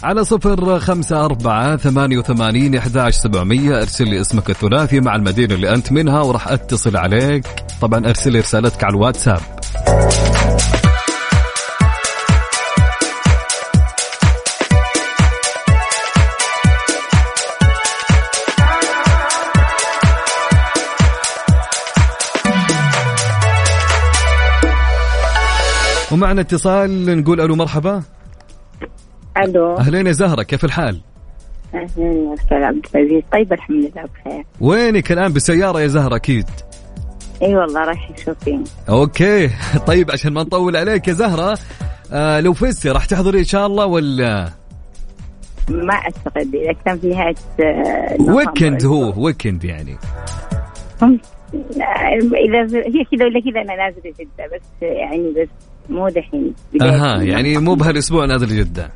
على 0.04 0.24
صفر 0.24 0.78
خمسة 0.80 1.24
أربعة 1.24 1.76
ثمانية 1.76 2.18
وثمانين 2.18 2.76
إحداش 2.76 3.14
سبعمية. 3.14 3.76
أرسل 3.76 4.04
لي 4.08 4.20
اسمك 4.20 4.50
الثلاثي 4.50 5.00
مع 5.00 5.16
المدينة 5.16 5.54
اللي 5.54 5.74
أنت 5.74 5.92
منها 5.92 6.22
وراح 6.22 6.48
أتصل 6.48 6.96
عليك. 6.96 7.46
طبعا 7.80 8.06
أرسل 8.06 8.32
لي 8.32 8.40
رسالتك 8.40 8.84
على 8.84 8.94
الواتساب. 8.94 9.40
ومعنا 26.12 26.40
اتصال 26.40 27.18
نقول 27.20 27.40
ألو 27.40 27.56
مرحبا. 27.56 28.02
ألو. 29.38 29.76
أهلين 29.76 30.06
يا 30.06 30.12
زهرة 30.12 30.42
كيف 30.42 30.64
الحال؟ 30.64 31.00
أهلا 31.74 32.34
أستاذ 32.34 32.56
عبد 32.56 32.86
العزيز. 32.94 33.22
طيب 33.32 33.52
الحمد 33.52 33.76
لله 33.76 34.08
بخير. 34.24 34.44
وينك 34.60 35.12
الآن؟ 35.12 35.32
بالسياره 35.32 35.80
يا 35.80 35.86
زهرة 35.86 36.16
أكيد. 36.16 36.46
إي 37.42 37.56
والله 37.56 37.84
رايح 37.84 38.10
shopping. 38.24 38.66
okay. 38.88 39.50
طيب 39.86 40.10
عشان 40.10 40.32
ما 40.32 40.42
نطول 40.42 40.76
عليك 40.76 41.08
يا 41.08 41.12
زهرة 41.12 41.58
آه 42.12 42.40
لو 42.40 42.52
فزتي 42.52 42.90
راح 42.90 43.04
تحضري 43.04 43.38
إن 43.38 43.44
شاء 43.44 43.66
الله 43.66 43.86
ولا؟ 43.86 44.50
ما 45.68 45.94
أعتقد 45.94 46.54
إذا 46.54 46.72
كان 46.84 46.98
في 46.98 47.06
نهايه 47.08 47.34
آه،. 47.60 48.16
weekend 48.20 48.84
هو 48.84 49.24
weekend 49.24 49.64
يعني. 49.64 49.96
هم- 51.02 51.20
إذا 51.54 52.78
هي 52.78 53.04
كذا 53.12 53.24
ولا 53.24 53.40
كذا 53.40 53.60
أنا 53.60 53.76
نازلة 53.76 54.12
جدة 54.20 54.46
بس 54.54 54.62
يعني 54.82 55.32
بس 55.42 55.48
مو 55.88 56.08
دحين. 56.08 56.54
أها 56.82 57.22
يعني 57.22 57.58
مو 57.58 57.74
بهالأسبوع 57.74 58.24
نازل 58.24 58.46
جدة. 58.48 58.90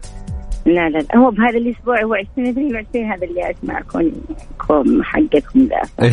لا 0.66 0.88
لا 0.88 0.98
لا. 0.98 1.16
هو 1.16 1.30
بهذا 1.30 1.58
الأسبوع 1.58 2.02
هو 2.02 2.14
20 2.14 2.48
22 2.48 3.12
هذا 3.12 3.26
اللي 3.26 3.50
أسمعكم 3.50 4.12
كم 4.68 5.02
حقكم 5.02 5.68
ذا. 5.68 6.10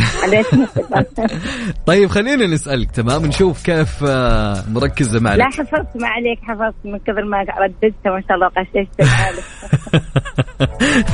طيب 1.88 2.10
خلينا 2.10 2.48
نسألك 2.48 2.92
تمام؟ 2.92 3.26
نشوف 3.26 3.64
كيف 3.66 4.04
آه 4.04 4.64
مركزه 4.74 5.20
لا 5.20 5.24
معك 5.24 5.54
حفظت 5.54 5.98
ما 6.02 6.08
عليك 6.08 6.40
حفظت 6.44 6.76
من 6.86 6.98
كثر 6.98 7.26
ما 7.26 7.46
رددت 7.60 8.08
ما 8.08 8.22
شاء 8.28 8.36
الله 8.36 8.48
قششت. 8.48 9.12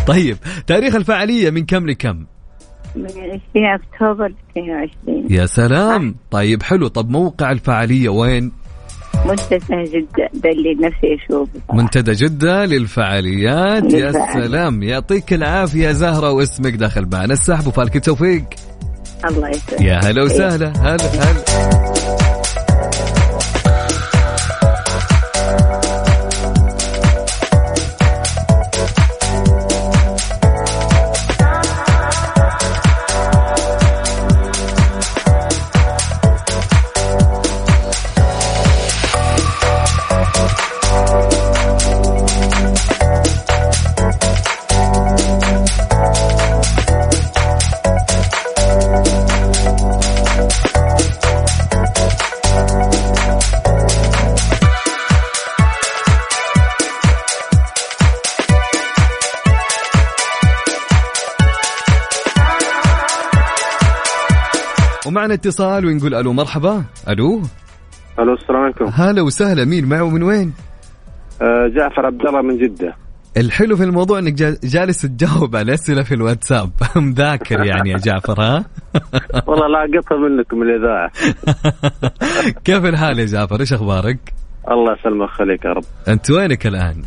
طيب 0.12 0.38
تاريخ 0.68 0.96
الفعاليه 0.96 1.50
من 1.50 1.66
كم 1.66 1.88
لكم؟ 1.88 2.26
من 2.96 3.06
20 3.06 3.42
أكتوبر 3.56 4.34
22 4.52 5.26
يا 5.30 5.46
سلام. 5.46 6.16
طيب 6.32 6.64
حلو. 6.64 6.88
طب 6.88 7.10
موقع 7.10 7.52
الفعاليه 7.52 8.10
وين؟ 8.10 8.52
منتزه 9.26 9.58
ده 10.34 10.50
اللي 10.50 10.74
نفسي 10.74 11.16
اشوفه 11.16 11.60
منتدى 11.74 12.12
جدة 12.12 12.66
للفعاليات. 12.66 13.94
يا. 13.94 14.12
سلام. 14.12 14.84
يعطيك 14.84 15.34
العافية 15.34 15.92
زهرة 15.92 16.32
واسمك 16.32 16.74
داخل 16.74 17.08
معنا. 17.14 17.34
السحب 17.34 17.68
وفالك 17.68 17.96
التوفيق. 17.96 18.44
الله 19.26 19.50
يسلمك. 19.50 19.82
يا 19.82 20.00
هلا 20.04 20.24
وسهلا. 20.24 20.74
هلا 20.78 20.96
هلا. 20.96 22.31
ومعنا 65.22 65.34
اتصال 65.34 65.86
ونقول 65.86 66.16
ألو 66.16 66.34
مرحبا 66.34 66.84
ألو 67.10 67.42
ألو 68.20 68.34
السلام 68.34 68.62
عليكم 68.62 68.86
هلا 68.86 69.22
وسهلا 69.22 69.66
مين 69.66 69.86
معه 69.86 70.10
من 70.10 70.24
وين؟ 70.24 70.54
آه، 71.42 71.68
جعفر 71.68 72.06
عبد 72.06 72.26
الله 72.26 72.42
من 72.42 72.58
جدة 72.58 72.96
الحلو 73.38 73.76
في 73.76 73.84
الموضوع 73.84 74.20
إنك 74.20 74.34
جا- 74.34 74.58
جالس 74.64 75.02
تجاوب 75.02 75.56
على 75.56 75.74
أسئلة 75.74 76.04
في 76.04 76.14
الواتساب 76.16 76.70
مذاكر 76.96 77.66
يعني 77.66 77.90
يا 77.90 77.98
جعفر 77.98 78.42
ها؟ 78.42 78.66
والله 79.48 79.68
لا 79.68 80.00
قطع 80.00 80.16
منكم 80.16 80.58
من 80.58 80.68
الإذاعة 80.70 81.12
كيف 82.66 82.86
الحال 82.86 83.20
يا 83.20 83.26
جعفر؟ 83.26 83.60
إيش 83.60 83.74
أخبارك؟ 83.74 84.34
الله 84.72 84.94
يسلمك 85.00 85.30
خليك 85.30 85.66
يا 85.66 85.70
رب 85.70 85.84
أنت 86.08 86.32
وينك 86.32 86.68
الآن؟ 86.68 87.02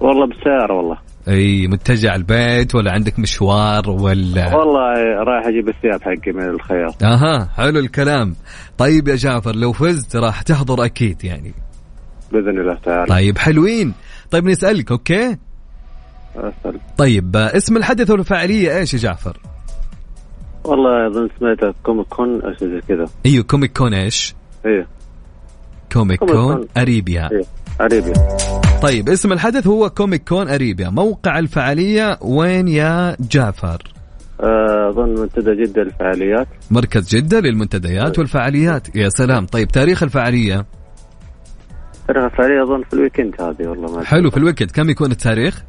والله 0.00 0.26
بالسياره 0.26 0.74
والله 0.74 0.98
أي 1.28 1.66
متجه 1.66 2.10
على 2.10 2.18
البيت 2.18 2.74
ولا 2.74 2.92
عندك 2.92 3.18
مشوار 3.18 3.90
ولا؟ 3.90 4.56
والله 4.56 4.94
رايح 5.24 5.46
أجيب 5.46 5.68
الثياب 5.68 6.02
حقي 6.02 6.32
من 6.32 6.48
الخياط. 6.48 7.02
أها 7.02 7.48
حلو 7.56 7.78
الكلام. 7.78 8.36
طيب 8.78 9.08
يا 9.08 9.16
جعفر 9.16 9.56
لو 9.56 9.72
فزت 9.72 10.16
راح 10.16 10.42
تحضر 10.42 10.84
أكيد 10.84 11.24
يعني. 11.24 11.54
بإذن 12.32 12.60
الله 12.60 12.74
تعالى. 12.74 13.06
طيب 13.06 13.38
حلوين. 13.38 13.94
طيب 14.30 14.44
نسألك 14.44 14.90
okay؟ 14.90 15.36
أسأل. 16.36 16.80
طيب 16.98 17.36
اسم 17.36 17.76
الحدث 17.76 18.10
والفعاليه 18.10 18.78
إيش 18.78 18.94
يا 18.94 18.98
جعفر؟ 18.98 19.38
والله 20.64 21.06
أظن 21.06 21.28
سمعتها 21.38 21.74
Comic 21.82 22.06
Con 22.06 22.42
أو 22.42 22.52
شيء 22.58 22.68
زي 22.68 22.80
كذا. 22.88 23.04
أيوه 23.26 23.44
Comic 23.44 23.78
Con 23.78 23.94
إيش؟ 23.94 24.34
إيه. 24.66 24.86
Comic 25.92 26.18
Con 26.18 26.28
Con. 26.28 26.68
Arabia. 26.76 27.28
إيه. 27.32 27.42
Arabia 27.80 28.12
طيب 28.82 29.08
اسم 29.08 29.32
الحدث 29.32 29.66
هو 29.66 29.90
Comic 29.90 30.28
Con 30.28 30.48
Arabia. 30.48 30.88
موقع 30.88 31.38
الفعالية 31.38 32.18
وين 32.20 32.68
يا 32.68 33.16
جعفر؟ 33.20 33.82
آه، 34.40 34.88
أظن 34.88 35.20
منتدى 35.20 35.64
جدة 35.64 35.82
للفعاليات. 35.82 36.46
مركز 36.70 37.08
جدة 37.16 37.40
للمنتديات 37.40 38.18
والفعاليات. 38.18 38.96
يا 38.96 39.08
سلام. 39.08 39.46
طيب 39.46 39.68
تاريخ 39.68 40.02
الفعالية؟ 40.02 40.66
ترى 42.08 42.24
الفعالية 42.26 42.62
أظن 42.62 42.82
في 42.82 42.92
ال 42.94 42.99
weekend 42.99 43.34
هذه 43.40 43.68
والله 43.68 43.96
ما 43.96 44.04
حلو 44.04 44.30
في 44.30 44.36
ال 44.36 44.40
weekend. 44.40 44.70
كم 44.70 44.90
يكون 44.90 45.10
التاريخ؟ 45.10 45.62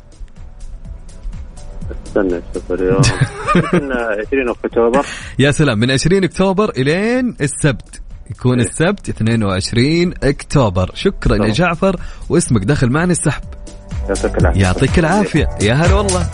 استنى 2.07 2.41
شوف 2.53 2.71
اليوم 2.71 3.01
يمكن 3.55 3.91
20 3.91 4.49
أكتوبر. 4.65 5.05
يا 5.39 5.51
سلام. 5.51 5.79
من 5.79 5.91
20 5.91 6.23
أكتوبر 6.23 6.69
إلين 6.69 7.35
السبت. 7.41 8.01
يكون 8.29 8.59
السبت 8.59 9.09
22 9.09 10.13
أكتوبر. 10.23 10.91
شكرا 10.93 11.45
يا. 11.45 11.51
جعفر 11.51 11.99
واسمك 12.29 12.63
دخل 12.63 12.89
معنا 12.89 13.11
السحب. 13.11 13.43
يعطيك 14.09 14.37
العافية. 14.37 14.61
يعطيك 14.61 14.99
العافية. 14.99 15.49
يا 15.61 15.73
هلا 15.73 15.93
والله. 15.93 16.29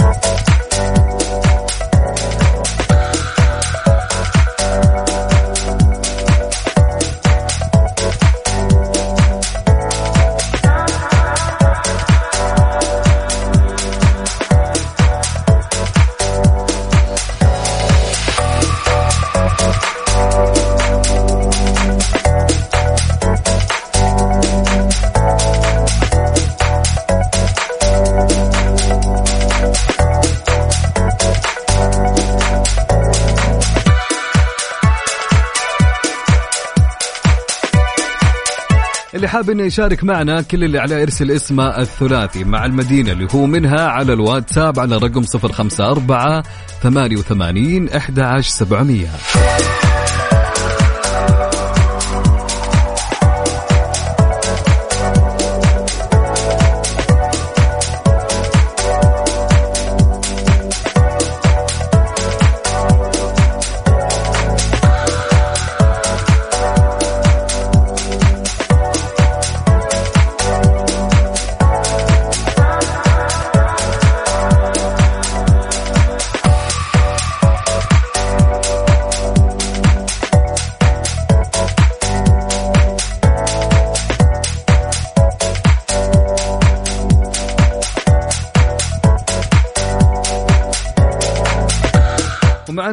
حاب 39.36 39.50
إنه 39.50 39.64
يشارك 39.64 40.04
معنا 40.04 40.42
كل 40.42 40.64
اللي 40.64 40.80
عليه 40.80 40.96
يرسل 40.96 41.32
اسمه 41.32 41.80
الثلاثي 41.80 42.44
مع 42.44 42.66
المدينة 42.66 43.12
اللي 43.12 43.28
هو 43.36 43.46
منها 43.46 43.88
على 43.88 44.14
الواتساب 44.14 44.80
على 44.80 44.98
رقم 44.98 45.24
054 45.44 46.44
88 46.82 47.90
11700 47.90 49.75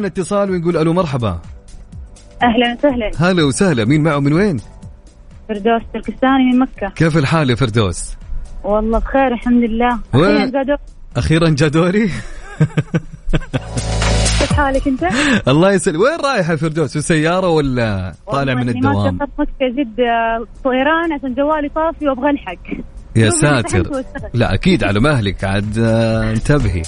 ومعنا 0.03 0.07
اتصال 0.07 0.51
ونقول 0.51 0.77
ألو 0.77 0.93
مرحبا 0.93 1.39
أهلا 2.43 2.73
وسهلا 2.73 3.11
هلا 3.19 3.43
وسهلا 3.43 3.85
مين 3.85 4.03
معه 4.03 4.19
من 4.19 4.33
وين؟ 4.33 4.57
فردوس 5.49 5.81
تركستاني 5.93 6.51
من 6.53 6.59
مكة 6.59 6.89
كيف 6.89 7.17
الحال 7.17 7.49
يا 7.49 7.55
فردوس؟ 7.55 8.15
والله 8.63 8.99
بخير 8.99 9.27
الحمد 9.27 9.63
لله 9.63 9.99
وين؟ 10.13 10.35
أخيراً 10.37 10.57
قادر 10.57 10.77
أخيرا 11.17 11.49
جا 11.49 11.67
دوري 11.67 12.09
كيف 14.39 14.53
حالك 14.53 14.87
أنت؟ 14.87 15.03
الله 15.47 15.71
يسلم 15.71 16.01
وين 16.01 16.19
رايح 16.25 16.49
يا 16.49 16.55
فردوس 16.55 16.91
في 16.91 16.99
السيارة 16.99 17.49
ولا 17.49 18.13
طالع 18.31 18.53
من 18.53 18.65
ما 18.65 18.71
الدوام؟ 18.71 19.17
دخلت 19.17 19.29
مكة 19.39 19.67
جدة 19.77 20.45
طيران 20.63 21.13
عشان 21.13 21.33
جوالي 21.33 21.69
طافي 21.69 22.07
وأبغى 22.07 22.29
ألحق 22.29 22.63
يا 23.15 23.29
ساتر. 23.29 24.03
لا 24.33 24.53
أكيد 24.53 24.83
على 24.83 24.99
مهلك. 24.99 25.43
عاد 25.43 25.77
آه، 25.79 26.31
انتبهي. 26.31 26.81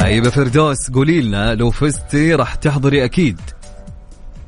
طيب 0.00 0.24
يا 0.24 0.30
فردوس 0.30 0.90
قولي 0.90 1.20
لنا 1.20 1.54
لو 1.54 1.70
فزتي 1.70 2.34
راح 2.34 2.54
تحضري 2.54 3.04
أكيد. 3.04 3.40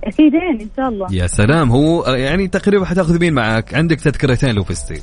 اكيدين 0.04 0.60
إن 0.60 0.68
شاء 0.76 0.88
الله. 0.88 1.06
يا 1.10 1.26
سلام 1.26 1.70
هو 1.70 2.02
آه، 2.02 2.16
يعني 2.16 2.48
تقريبا 2.48 2.84
حتاخذ 2.84 3.20
مين 3.20 3.32
معك 3.32 3.74
عندك 3.74 4.00
تذكرتين 4.00 4.54
لو 4.54 4.64
فزتي. 4.64 5.02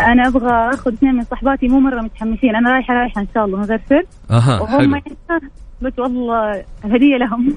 أنا 0.00 0.28
أبغى 0.28 0.74
أخذ 0.74 0.92
اثنين 0.92 1.14
من 1.14 1.24
صحباتي 1.24 1.68
مو 1.68 1.80
مرة 1.80 2.02
متحمسين. 2.02 2.56
أنا 2.56 2.70
رايحة 2.70 2.94
رايحة 2.94 3.20
إن 3.20 3.26
شاء 3.34 3.44
الله 3.44 3.58
من 3.58 3.64
غير 3.64 3.80
سر. 3.88 4.04
أها 4.30 4.60
وهم 4.60 4.94
يعني 4.94 5.16
بس 5.82 5.92
والله 5.98 6.64
الهديه 6.84 7.16
لهم. 7.16 7.56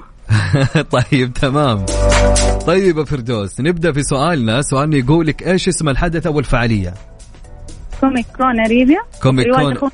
طيب 1.12 1.32
تمام. 1.32 1.84
طيب 2.66 3.02
فردوس 3.02 3.60
نبدأ 3.60 3.92
في 3.92 4.02
سؤالنا. 4.02 4.62
سؤالنا 4.62 4.96
يقول 4.96 5.26
لك 5.26 5.46
إيش 5.46 5.68
اسم 5.68 5.88
الحدث 5.88 6.26
أو 6.26 6.38
الفعالية؟ 6.38 6.94
Comic 8.00 8.26
Con 8.36 8.60
Arabia. 8.60 9.00
Comic 9.22 9.46
Con. 9.78 9.90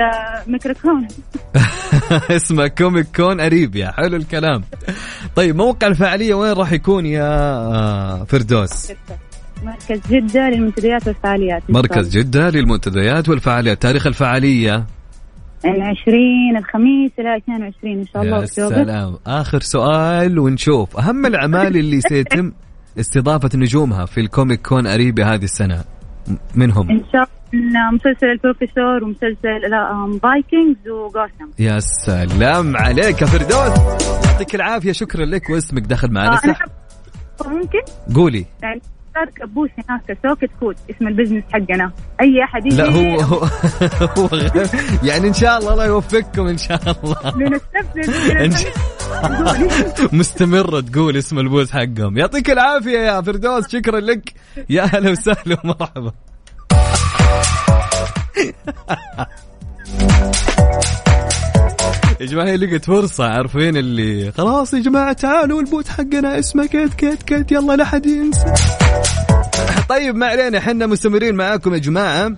آه، 0.00 0.42
Comic 0.46 0.85
Con 0.85 1.08
اسمه 2.36 2.66
Comic 2.66 3.06
Con 3.16 3.40
Arabia. 3.40 3.90
حلو 3.90 4.16
الكلام. 4.16 4.62
طيب 5.36 5.56
موقع 5.56 5.86
الفعاليه 5.86 6.34
وين 6.34 6.52
راح 6.52 6.72
يكون 6.72 7.06
يا 7.06 7.22
آه، 7.24 8.24
فردوس؟ 8.24 8.92
مركز 9.62 10.00
جدة 10.10 10.48
للمنتديات 10.48 11.06
والفعاليات 11.06 11.62
مركز. 11.68 12.16
جدة 12.18 12.50
للمنتديات 12.50 13.28
والفعاليات 13.28 13.82
تاريخ 13.82 14.06
الفعاليه 14.06 14.86
من 15.64 15.82
20 15.82 16.56
الخميس 16.58 17.10
إلى 17.18 17.36
22 17.36 17.98
إن 17.98 18.06
شاء 18.06 18.22
الله 18.22 18.40
يا 18.40 18.46
سلام. 18.46 19.16
آخر 19.26 19.60
سؤال 19.60 20.38
ونشوف. 20.38 20.96
أهم 20.96 21.26
الأعمال 21.26 21.76
اللي 21.76 22.00
سيتم 22.00 22.52
استضافة 23.00 23.50
نجومها 23.54 24.06
في 24.06 24.20
ال 24.20 24.28
Comic 24.28 24.66
Con 24.66 24.86
Arabia 24.86 25.24
هذه 25.24 25.44
السنة 25.44 25.84
م- 26.28 26.34
منهم؟ 26.54 26.90
إن 26.90 26.98
شاء 27.12 27.22
الله 27.22 27.39
مسلسل 27.52 28.26
البروفيسور 28.26 29.04
ومسلسل 29.04 29.70
فايكنجز 30.22 30.88
وغوثم 30.88 31.44
يا 31.58 31.78
سلام 31.80 32.76
عليك 32.76 33.22
يا 33.22 33.26
فردوس. 33.26 33.78
يعطيك 34.26 34.54
العافية 34.54 34.92
شكرا 34.92 35.24
لك 35.24 35.50
واسمك 35.50 35.82
دخل 35.82 36.12
معنا 36.12 36.32
آه، 36.32 36.36
صح؟ 36.36 36.58
ممكن؟ 37.46 37.78
قولي. 38.14 38.46
يعني 38.62 38.80
صار 39.14 39.24
كبوس 39.24 39.70
هناك 39.88 40.18
سوكت 40.26 40.50
فود 40.60 40.76
اسم 40.90 41.08
البزنس 41.08 41.44
حقنا. 41.52 41.92
أي 42.20 42.44
أحد 42.44 42.66
يجي؟ 42.66 42.76
لا 42.76 42.90
هو 42.90 43.20
هو, 44.18 44.28
يعني 45.08 45.28
إن 45.28 45.32
شاء 45.32 45.58
الله 45.58 45.72
الله 45.72 45.86
يوفقكم 45.86 46.46
إن 46.46 46.58
شاء 46.58 46.80
الله. 47.04 47.32
بنستفزز 47.36 48.66
مستمرة 50.12 50.80
تقول 50.80 51.16
اسم 51.16 51.38
البوز 51.38 51.70
حقهم. 51.72 52.18
يعطيك 52.18 52.50
العافية 52.50 52.98
يا 52.98 53.20
فردوس 53.20 53.68
شكرا 53.68 54.00
لك. 54.00 54.32
يا 54.70 54.82
أهلا 54.82 55.10
وسهلا 55.10 55.56
ومرحبا. 55.64 56.12
يا 62.20 62.26
جماعة 62.26 62.46
هي 62.46 62.56
لقت 62.56 62.84
فرصة. 62.84 63.24
عارفين 63.24 63.76
اللي 63.76 64.32
خلاص 64.32 64.74
يا 64.74 64.78
جماعة 64.78 65.12
تعالوا 65.12 65.60
ال 65.60 65.65
booth 65.65 65.88
حقنا. 65.88 66.38
اسمه 66.38 66.66
كيت 66.66 66.94
كيت 66.94 67.22
كيت 67.22 67.52
يلا 67.52 67.76
لا 67.76 67.84
حد 67.84 68.06
ينسى. 68.06 68.54
طيب 69.88 70.14
ما 70.14 70.26
علينا. 70.26 70.58
إحنا 70.58 70.86
مستمرين 70.86 71.34
معاكم 71.34 71.74
يا 71.74 71.78
جماعة. 71.78 72.32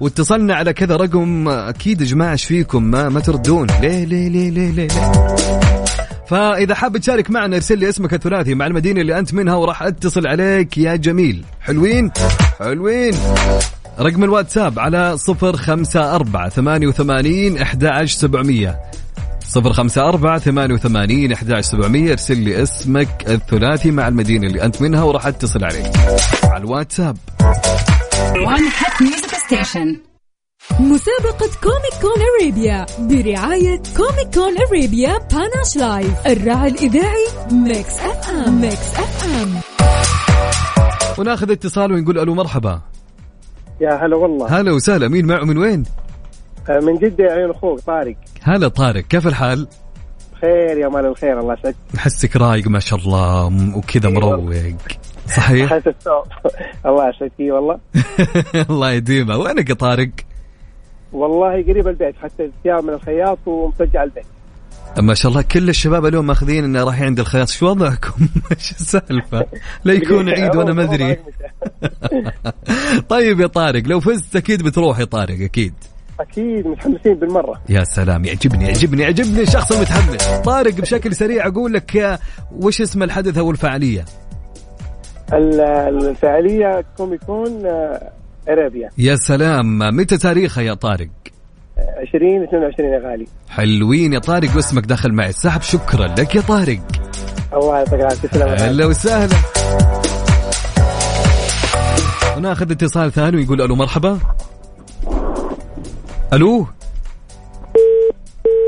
واتصلنا 0.00 0.54
على 0.54 0.72
كذا 0.72 0.96
رقم. 0.96 1.48
أكيد 1.48 2.00
يا 2.00 2.06
جماعة 2.06 2.32
إيش 2.32 2.44
فيكم؟ 2.44 2.84
ما 2.84 3.08
ما 3.08 3.20
تردون. 3.20 3.66
ليه 3.80 4.04
ليه 4.04 4.28
ليه 4.28 4.50
ليه 4.50 4.70
ليه, 4.70 4.88
ليه؟ 4.88 5.12
فإذا 6.28 6.74
حاب 6.74 6.96
تشارك 6.96 7.30
معنا 7.30 7.56
ارسل 7.56 7.78
لي 7.78 7.88
اسمك 7.88 8.14
الثلاثي 8.14 8.54
مع 8.54 8.66
المدينة 8.66 9.00
اللي 9.00 9.18
أنت 9.18 9.34
منها 9.34 9.54
وراح 9.54 9.82
أتصل 9.82 10.26
عليك. 10.26 10.78
يا 10.78 10.96
جميل. 10.96 11.44
حلوين؟ 11.60 12.10
حلوين. 12.58 13.14
رقم 14.00 14.24
الواتساب 14.24 14.78
على 14.78 15.18
صفر 15.18 15.56
خمسة 15.56 16.14
أربعة 16.14 16.48
ثمانية 16.48 16.86
وثمانين 16.86 17.58
أحد 17.58 18.04
سبعمية. 18.04 18.80
صفر 19.48 19.72
خمسة 19.72 20.08
أربعة 20.08 20.38
ثمانية 20.38 20.74
وثمانين 20.74 21.32
أحد 21.32 21.60
سبعمية 21.60 22.12
ارسل 22.12 22.38
لي 22.38 22.62
اسمك 22.62 23.24
الثلاثي 23.28 23.90
مع 23.90 24.08
المدينة 24.08 24.46
اللي 24.46 24.64
أنت 24.64 24.82
منها 24.82 25.02
وراح 25.02 25.26
أتصل 25.26 25.64
عليك. 25.64 25.92
على 26.44 26.64
الواتساب. 26.64 27.16
مسابقة 30.80 31.50
Comic 31.62 31.94
Con 32.02 32.22
Arabia 32.40 32.86
برعاية 32.98 33.82
Comic 33.96 34.34
Con 34.34 34.52
Arabia 34.68 35.18
Panache 35.18 35.76
Live 35.76 36.26
الراعي 36.26 36.70
الإذاعي 36.70 37.26
Mix 37.52 37.98
FM 38.00 38.60
Mix 38.60 38.94
FM 38.96 39.60
وناخذ 41.18 41.50
اتصال 41.50 41.92
ونقول 41.92 42.18
ألو 42.18 42.34
مرحبا. 42.34 42.93
يا 43.80 44.06
هلا 44.06 44.16
والله. 44.16 44.60
هلا 44.60 44.72
وسهلا. 44.72 45.08
مين 45.08 45.26
معه 45.26 45.44
من 45.44 45.58
وين؟ 45.58 45.84
آه، 46.70 46.80
من 46.80 46.96
جدة 46.96 47.24
يا 47.24 47.32
عيون 47.32 47.50
أخوك 47.50 47.80
طارق. 47.80 48.16
هلا 48.42 48.68
طارق 48.68 49.00
كيف 49.02 49.26
الحال؟ 49.26 49.68
خير 50.40 50.78
يا 50.78 50.88
مال 50.88 51.06
الخير 51.06 51.40
الله 51.40 51.54
يسعدك. 51.54 51.76
أحسك 51.96 52.36
رايق 52.36 52.68
ما 52.68 52.78
شاء 52.78 52.98
الله 52.98 53.46
وكذا 53.76 54.08
مروق. 54.10 54.52
صحيح؟ 55.26 55.70
حاسس 55.74 55.86
الصوت. 55.88 56.26
الله 56.86 57.08
يسعدك 57.08 57.32
والله. 57.40 57.78
الله 58.70 58.90
يديمه. 58.92 59.36
وينك 59.36 59.70
يا 59.70 59.74
طارق؟ 59.74 60.10
والله 61.12 61.62
قريب 61.62 61.88
البيت 61.88 62.16
حتى 62.22 62.44
الثياب 62.44 62.84
من 62.84 62.94
الخياط 62.94 63.38
ومسجل 63.46 63.98
البيت. 64.00 64.26
ما 64.98 65.14
شاء 65.14 65.30
الله 65.30 65.42
كل 65.42 65.68
الشباب 65.68 66.06
اليوم 66.06 66.26
ماخذين 66.26 66.64
إنه 66.64 66.84
رايحين 66.84 67.06
عند 67.06 67.20
الخياط. 67.20 67.48
شو 67.48 67.66
وضعكم؟ 67.66 68.28
إيش 68.52 68.70
السالفة. 68.70 69.46
لا 69.84 69.92
يكون 69.92 70.28
عيد 70.28 70.56
وأنا 70.56 70.72
ما 70.72 70.82
أدري. 70.82 71.16
طيب 73.08 73.40
يا 73.40 73.46
طارق 73.46 73.82
لو 73.86 74.00
فزت 74.00 74.36
أكيد 74.36 74.62
بتروح 74.62 74.98
يا 74.98 75.04
طارق 75.04 75.40
أكيد. 75.40 75.74
أكيد 76.20 76.66
متحمسين 76.66 77.14
بالمرة. 77.14 77.60
يا 77.68 77.84
سلام 77.84 78.24
يعجبني 78.24 78.64
يعجبني 78.64 79.02
يعجبني 79.02 79.42
الشخص 79.42 79.72
المتحمس 79.72 80.24
طارق 80.44 80.74
بشكل 80.74 81.14
سريع 81.14 81.46
أقول 81.46 81.72
لك 81.72 82.18
وش 82.52 82.80
اسم 82.80 83.02
الحدث 83.02 83.38
أو 83.38 83.50
الفعالية؟ 83.50 84.04
ال- 85.32 86.08
الفعالية 86.08 86.84
كوميكون 86.96 87.66
آه، 87.66 88.10
ارابيا 88.48 88.90
يا 88.98 89.16
سلام. 89.16 89.78
متى 89.78 90.18
تاريخها 90.18 90.62
يا 90.62 90.74
طارق؟ 90.74 91.08
20 92.08 92.42
22 92.42 92.92
يا 92.92 93.10
غالي. 93.10 93.26
حلوين. 93.48 94.12
يا 94.12 94.18
طارق 94.18 94.56
واسمك 94.56 94.86
دخل 94.86 95.12
معي. 95.12 95.28
السحب 95.28 95.62
شكرا 95.62 96.06
لك 96.06 96.34
يا 96.34 96.40
طارق. 96.40 96.80
الله 97.52 97.78
يعطيك 97.78 97.94
العافية. 97.94 98.28
تسلم 98.28 98.48
هلا 98.48 98.86
وسهلا. 98.86 99.36
وناخذ 102.36 102.70
اتصال 102.70 103.12
ثاني 103.12 103.36
ويقول 103.36 103.62
ألو 103.62 103.74
مرحبا. 103.74 104.18
ألو. 106.32 106.66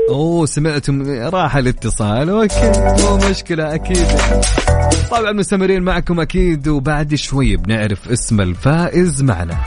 أوه 0.09 0.45
سمعتم 0.45 1.19
راح 1.19 1.55
الاتصال. 1.55 2.29
أوكي 2.29 2.71
مو 3.03 3.29
مشكلة 3.29 3.75
أكيد. 3.75 4.07
طبعا 5.11 5.31
مستمرين 5.31 5.83
معكم 5.83 6.19
أكيد. 6.19 6.67
وبعد 6.67 7.15
شوي 7.15 7.57
بنعرف 7.57 8.11
اسم 8.11 8.41
الفائز 8.41 9.21
معنا. 9.21 9.57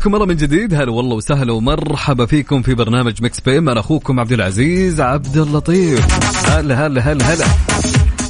حياكم 0.00 0.14
الله 0.14 0.26
من 0.26 0.36
جديد. 0.36 0.74
هلا 0.74 0.90
والله 0.90 1.16
وسهلا 1.16 1.52
ومرحبا 1.52 2.26
فيكم 2.26 2.62
في 2.62 2.74
برنامج 2.74 3.22
Mix 3.22 3.40
B 3.40 3.58
أنا 3.58 3.80
أخوكم 3.80 4.20
عبد 4.20 4.32
العزيز 4.32 5.00
عبد 5.00 5.36
اللطيف. 5.36 6.06
هلا 6.48 6.86
هلا 6.86 7.00
هلا 7.00 7.34
هلا. 7.34 7.44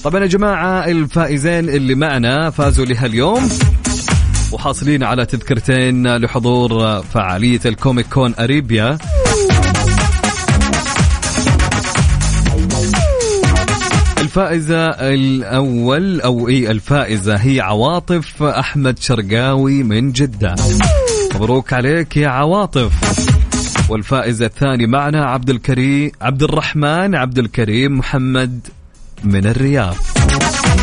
طبعا 0.05 0.21
يا 0.21 0.27
جماعة 0.27 0.85
الفائزين 0.85 1.69
اللي 1.69 1.95
معنا 1.95 2.51
فازوا 2.51 2.85
لها 2.85 3.07
اليوم 3.07 3.49
وحاصلين 4.53 5.03
على 5.03 5.27
تذكرتين 5.27 6.17
لحضور 6.17 7.03
فعالية 7.03 7.61
ال 7.67 7.73
Comic 7.73 8.07
Con 8.07 8.35
Arabia. 8.39 8.99
الفائزة 14.19 14.87
الأول 14.87 16.21
أو 16.21 16.49
إيه 16.49 16.71
الفائزة 16.71 17.35
هي 17.35 17.61
عواطف 17.61 18.43
أحمد 18.43 18.99
شرقاوي 18.99 19.83
من 19.83 20.13
جدة. 20.13 20.55
مبروك 21.35 21.73
عليك 21.73 22.17
يا 22.17 22.29
عواطف. 22.29 22.93
والفائز 23.91 24.43
الثاني 24.43 24.87
معنا 24.87 25.25
عبد 25.25 25.51
الكريم 25.51 26.11
عبد 26.21 26.43
الرحمن 26.43 27.15
عبد 27.15 27.39
الكريم 27.39 27.99
محمد 27.99 28.61
من 29.25 29.47
الرياض. 29.47 29.95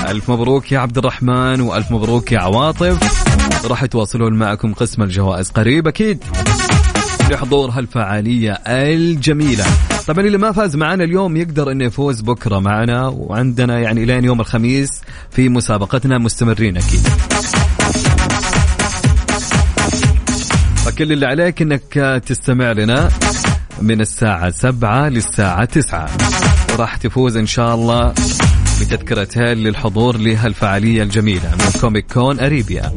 ألف 0.08 0.32
مبروك 0.32 0.72
يا 0.72 0.80
عبد 0.80 0.98
الرحمن 0.98 1.62
وألف 1.62 1.92
مبروك 1.92 2.32
يا 2.32 2.40
عواطف. 2.40 3.28
راح 3.68 3.84
يتواصلون 3.84 4.34
معكم 4.34 4.74
قسم 4.74 5.04
الجوائز 5.04 5.50
قريب 5.50 5.88
أكيد 5.88 6.24
لحضور 7.32 7.70
هالفعالية 7.70 8.52
الجميلة. 8.68 9.66
طبعا 10.08 10.26
اللي 10.26 10.38
ما 10.38 10.52
فاز 10.52 10.76
معنا 10.76 11.04
اليوم 11.04 11.38
يقدر 11.38 11.72
إنه 11.72 11.86
يفوز 11.86 12.22
بكرة 12.22 12.60
معنا 12.60 13.08
وعندنا 13.08 13.80
يعني 13.80 14.06
لين 14.06 14.24
يوم 14.24 14.42
الخميس 14.42 15.02
في 15.32 15.50
مسابقتنا 15.50 16.18
مستمرين 16.18 16.78
أكيد. 16.78 17.08
فكل 20.98 21.12
اللي 21.12 21.26
عليك 21.26 21.62
إنك 21.62 22.22
تستمع 22.26 22.72
لنا 22.72 23.10
من 23.82 24.02
الساعة 24.02 24.50
سبعة 24.50 25.10
للساعة 25.10 25.66
تسعة. 25.66 26.10
وراح 26.74 26.96
تفوز 26.96 27.38
إن 27.38 27.46
شاء 27.46 27.76
الله 27.76 28.14
بتذكرتين 28.82 29.44
للحضور 29.44 30.18
لهالفعالية 30.18 31.04
الجميلة 31.04 31.52
من 31.52 31.82
كوميك 31.82 32.14
كون 32.14 32.40
أريبيا. 32.40 32.92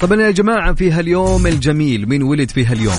طبعا 0.00 0.22
يا 0.22 0.30
جماعة 0.30 0.74
في 0.74 0.92
هاليوم 0.92 1.46
الجميل 1.46 2.08
مين 2.08 2.22
ولد 2.22 2.50
في 2.50 2.66
هاليوم؟ 2.66 2.96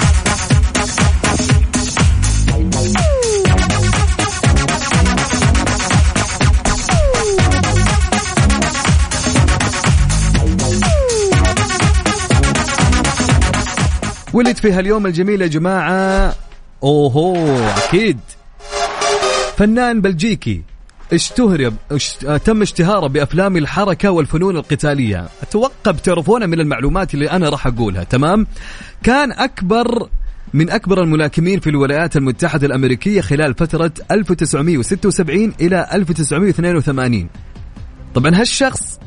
ولد 14.40 14.58
في 14.58 14.72
هاليوم 14.72 15.06
الجميل 15.06 15.42
يا 15.42 15.48
جماعة. 15.48 16.36
أوهو 16.84 17.36
أكيد. 17.88 18.20
فنان 19.58 20.02
بلجيكي 20.02 20.62
اشتهر 21.14 21.74
اشت... 21.92 22.26
تم 22.28 22.62
اشتهاره 22.62 23.08
بأفلام 23.08 23.58
الحركة 23.58 24.12
والفنون 24.12 24.58
القتالية. 24.58 25.28
أتوقع 25.42 25.92
بتعرفونه 25.92 26.46
من 26.46 26.60
المعلومات 26.60 27.14
اللي 27.14 27.32
أنا 27.32 27.50
راح 27.50 27.68
أقولها 27.68 28.04
تمام؟ 28.04 28.48
كان 29.04 29.32
أكبر 29.32 30.10
من 30.54 30.70
أكبر 30.70 31.04
الملاكمين 31.04 31.60
في 31.60 31.70
الولايات 31.70 32.18
المتحدة 32.18 32.68
الأمريكية 32.68 33.22
خلال 33.22 33.54
فترة 33.54 33.92
1976 34.12 35.54
إلى 35.62 35.88
1982 35.94 37.30
طبعا 38.16 38.36
هالشخص 38.36 39.00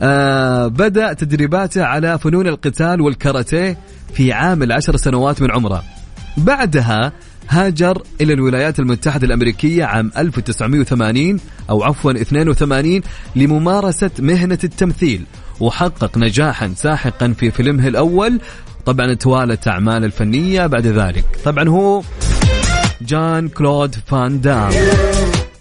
آه 0.00 0.66
بدأ 0.66 1.12
تدريباته 1.12 1.84
على 1.84 2.18
فنون 2.18 2.46
القتال 2.46 3.00
والكاراتيه 3.00 3.78
في 4.14 4.32
عام 4.32 4.62
العشر 4.62 4.96
سنوات 4.96 5.42
من 5.42 5.50
عمره. 5.50 5.82
بعدها 6.36 7.12
هاجر 7.48 8.02
إلى 8.20 8.32
الولايات 8.32 8.78
المتحدة 8.78 9.26
الأمريكية 9.26 9.84
عام 9.84 10.12
1980 10.18 11.40
أو 11.70 11.82
عفوا 11.82 12.12
82 12.12 13.00
لممارسة 13.36 14.10
مهنة 14.18 14.58
التمثيل 14.64 15.24
وحقق 15.60 16.18
نجاحا 16.18 16.72
ساحقا 16.76 17.34
في 17.38 17.50
فيلمه 17.50 17.88
الأول. 17.88 18.40
طبعا 18.86 19.14
توالت 19.14 19.68
أعمال 19.68 20.04
الفنية 20.04 20.66
بعد 20.66 20.86
ذلك. 20.86 21.24
طبعا 21.44 21.68
هو 21.68 22.02
جان 23.02 23.48
كلود 23.48 23.94
فان 24.06 24.40
دام. 24.40 24.70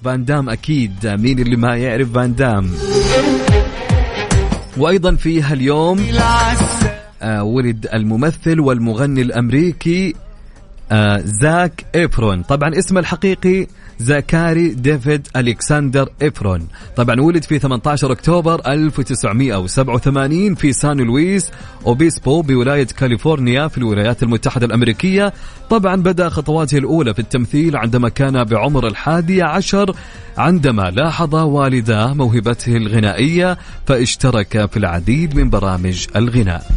فان 0.03 0.25
دام 0.25 0.49
أكيد 0.49 1.07
مين 1.07 1.39
اللي 1.39 1.55
ما 1.55 1.75
يعرف 1.75 2.11
فان 2.11 2.35
دام؟ 2.35 2.71
وأيضا 4.79 5.15
في 5.15 5.41
هاليوم 5.41 5.99
آه 7.21 7.43
ولد 7.43 7.87
الممثل 7.93 8.59
والمغني 8.59 9.21
الأمريكي 9.21 10.15
آه 10.91 11.21
زاك 11.41 11.85
إفرون. 11.95 12.43
طبعا 12.43 12.77
اسمه 12.77 12.99
الحقيقي 12.99 13.67
زاكاري 13.99 14.69
ديفيد 14.69 15.27
ألكسندر 15.35 16.09
إفرون. 16.21 16.67
طبعا 16.95 17.21
ولد 17.21 17.43
في 17.43 17.59
18 17.59 18.11
أكتوبر 18.11 18.61
1987 18.67 20.55
في 20.55 20.73
سان 20.73 20.97
لويس 20.97 21.51
أوبيسبو 21.85 22.41
بولاية 22.41 22.87
كاليفورنيا 22.87 23.67
في 23.67 23.77
الولايات 23.77 24.23
المتحدة 24.23 24.65
الأمريكية. 24.65 25.33
طبعا 25.69 25.95
بدأ 25.95 26.29
خطواته 26.29 26.77
الأولى 26.77 27.13
في 27.13 27.19
التمثيل 27.19 27.75
عندما 27.75 28.09
كان 28.09 28.43
بعمر 28.43 28.87
الحادي 28.87 29.41
عشر 29.41 29.95
عندما 30.37 30.91
لاحظ 30.91 31.35
والداه 31.35 32.13
موهبته 32.13 32.77
الغنائية 32.77 33.57
فاشترك 33.87 34.69
في 34.71 34.77
العديد 34.77 35.35
من 35.35 35.49
برامج 35.49 36.05
الغناء. 36.15 36.67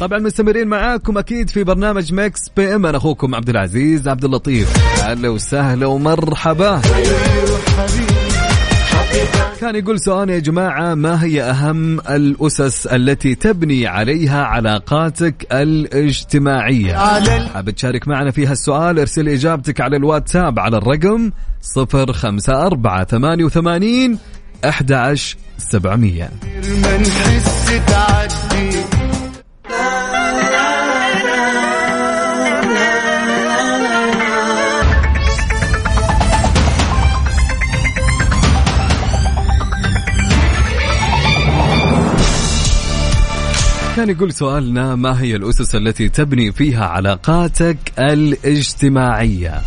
طبعا 0.00 0.18
مستمرين 0.18 0.68
معاكم 0.68 1.18
أكيد 1.18 1.50
في 1.50 1.64
برنامج 1.64 2.14
Mix 2.14 2.40
PM. 2.56 2.86
أنا 2.86 2.96
أخوكم 2.96 3.34
عبد 3.34 3.48
العزيز 3.48 4.08
عبد 4.08 4.24
اللطيف. 4.24 4.72
أهلا 5.02 5.28
وسهلا 5.28 5.86
ومرحبا. 5.86 6.80
كان 9.60 9.76
يقول 9.76 10.00
سؤال 10.00 10.30
يا 10.30 10.38
جماعة 10.38 10.94
ما 10.94 11.24
هي 11.24 11.42
أهم 11.42 12.00
الأسس 12.00 12.86
التي 12.86 13.34
تبني 13.34 13.86
عليها 13.86 14.44
علاقاتك 14.44 15.46
الاجتماعية؟ 15.52 16.96
حاب 17.48 17.70
تشارك 17.70 18.08
معنا 18.08 18.30
في 18.30 18.46
هالسؤال 18.46 18.98
ارسل 18.98 19.28
إجابتك 19.28 19.80
على 19.80 19.96
الواتساب 19.96 20.58
على 20.58 20.76
الرقم 20.76 21.30
05488 21.76 24.18
11700 24.64 26.28
ما 26.82 26.96
نحس 26.96 27.70
تعدي. 27.86 28.97
كان 43.98 44.10
يقول 44.10 44.32
سؤالنا 44.32 44.94
ما 44.94 45.22
هي 45.22 45.36
الأسس 45.36 45.74
التي 45.74 46.08
تبني 46.08 46.52
فيها 46.52 46.84
علاقاتك 46.84 47.78
الاجتماعية؟ 47.98 49.62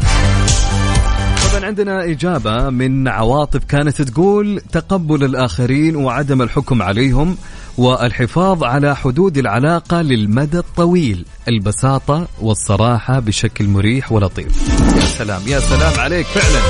طبعا 1.51 1.65
عندنا 1.65 2.03
إجابة 2.03 2.69
من 2.69 3.07
عواطف 3.07 3.63
كانت 3.63 4.01
تقول 4.01 4.61
تقبل 4.71 5.23
الآخرين 5.23 5.95
وعدم 5.95 6.41
الحكم 6.41 6.81
عليهم 6.81 7.37
والحفاظ 7.77 8.63
على 8.63 8.95
حدود 8.95 9.37
العلاقة 9.37 10.01
للمدى 10.01 10.57
الطويل 10.57 11.25
البساطة 11.47 12.27
والصراحة 12.41 13.19
بشكل 13.19 13.67
مريح 13.67 14.11
ولطيف. 14.11 14.69
يا 14.95 15.01
سلام 15.01 15.41
يا 15.47 15.59
سلام 15.59 15.99
عليك 15.99 16.25
فعلا. 16.25 16.61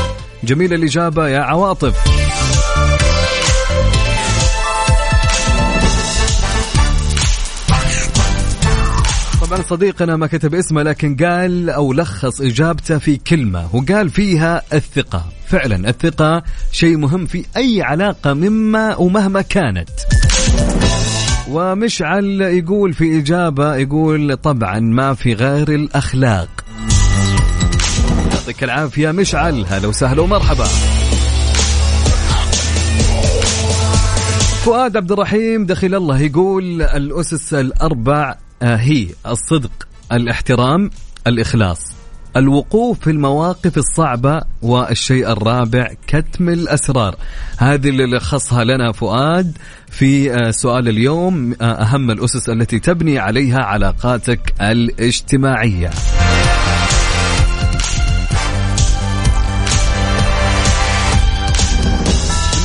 جميلة 0.43 0.76
الإجابة 0.76 1.28
يا 1.28 1.39
عواطف. 1.39 1.95
طبعا 9.51 9.63
صديقنا 9.63 10.15
ما 10.15 10.27
كتب 10.27 10.55
اسمه 10.55 10.83
لكن 10.83 11.15
قال 11.15 11.69
أو 11.69 11.93
لخص 11.93 12.41
إجابته 12.41 12.97
في 12.97 13.17
كلمة 13.17 13.75
وقال 13.75 14.09
فيها 14.09 14.61
الثقة. 14.73 15.25
فعلا 15.47 15.89
الثقة 15.89 16.43
شيء 16.71 16.97
مهم 16.97 17.25
في 17.25 17.45
أي 17.57 17.81
علاقة 17.81 18.33
مما 18.33 18.95
ومهما 18.95 19.41
كانت. 19.41 19.89
ومشعل 21.49 22.41
يقول 22.41 22.93
في 22.93 23.19
إجابة 23.19 23.75
يقول 23.75 24.37
طبعا 24.37 24.79
ما 24.79 25.13
في 25.13 25.33
غير 25.33 25.75
الأخلاق. 25.75 26.49
يعطيك 28.31 28.63
العافية 28.63 29.11
مشعل 29.11 29.65
هلا 29.69 29.87
وسهلا 29.87 30.21
ومرحبا. 30.21 30.65
فؤاد 34.65 34.97
عبد 34.97 35.11
الرحيم 35.11 35.65
دخل 35.65 35.95
الله 35.95 36.19
يقول 36.21 36.81
الأسس 36.81 37.53
الأربع 37.53 38.29
آه، 38.31 38.50
هي 38.64 39.07
الصدق 39.28 39.88
الاحترام 40.12 40.89
الإخلاص. 41.28 41.80
الوقوف 42.38 42.99
في 42.99 43.09
المواقف 43.12 43.78
الصعبة 43.78 44.41
والشيء 44.62 45.32
الرابع 45.32 45.88
كتم 46.07 46.49
الأسرار. 46.49 47.16
هذه 47.57 47.89
اللي 47.89 48.05
لخصها 48.05 48.64
لنا 48.64 48.91
فؤاد 48.91 49.57
في 49.89 50.34
آه، 50.34 50.51
سؤال 50.51 50.88
اليوم 50.88 51.55
آه، 51.62 51.66
أهم 51.66 52.12
الأسس 52.12 52.49
التي 52.49 52.80
تبني 52.80 53.20
عليها 53.20 53.59
علاقاتك 53.59 54.53
الاجتماعية. 54.62 55.89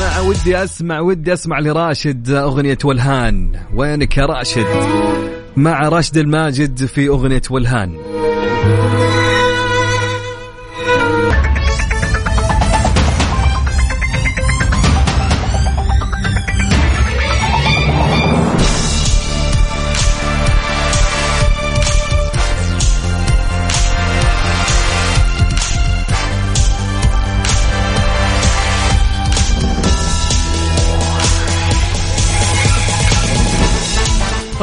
مع 0.00 0.20
ودي 0.20 0.64
أسمع 0.64 1.00
ودي 1.00 1.32
أسمع 1.32 1.58
لراشد 1.58 2.30
أغنية 2.30 2.78
ولهان. 2.84 3.52
وينك 3.74 4.16
يا 4.16 4.26
راشد؟ 4.26 5.35
مع 5.56 5.88
راشد 5.88 6.16
الماجد 6.16 6.86
في 6.86 7.08
أغنية 7.08 7.42
ولهان. 7.50 7.96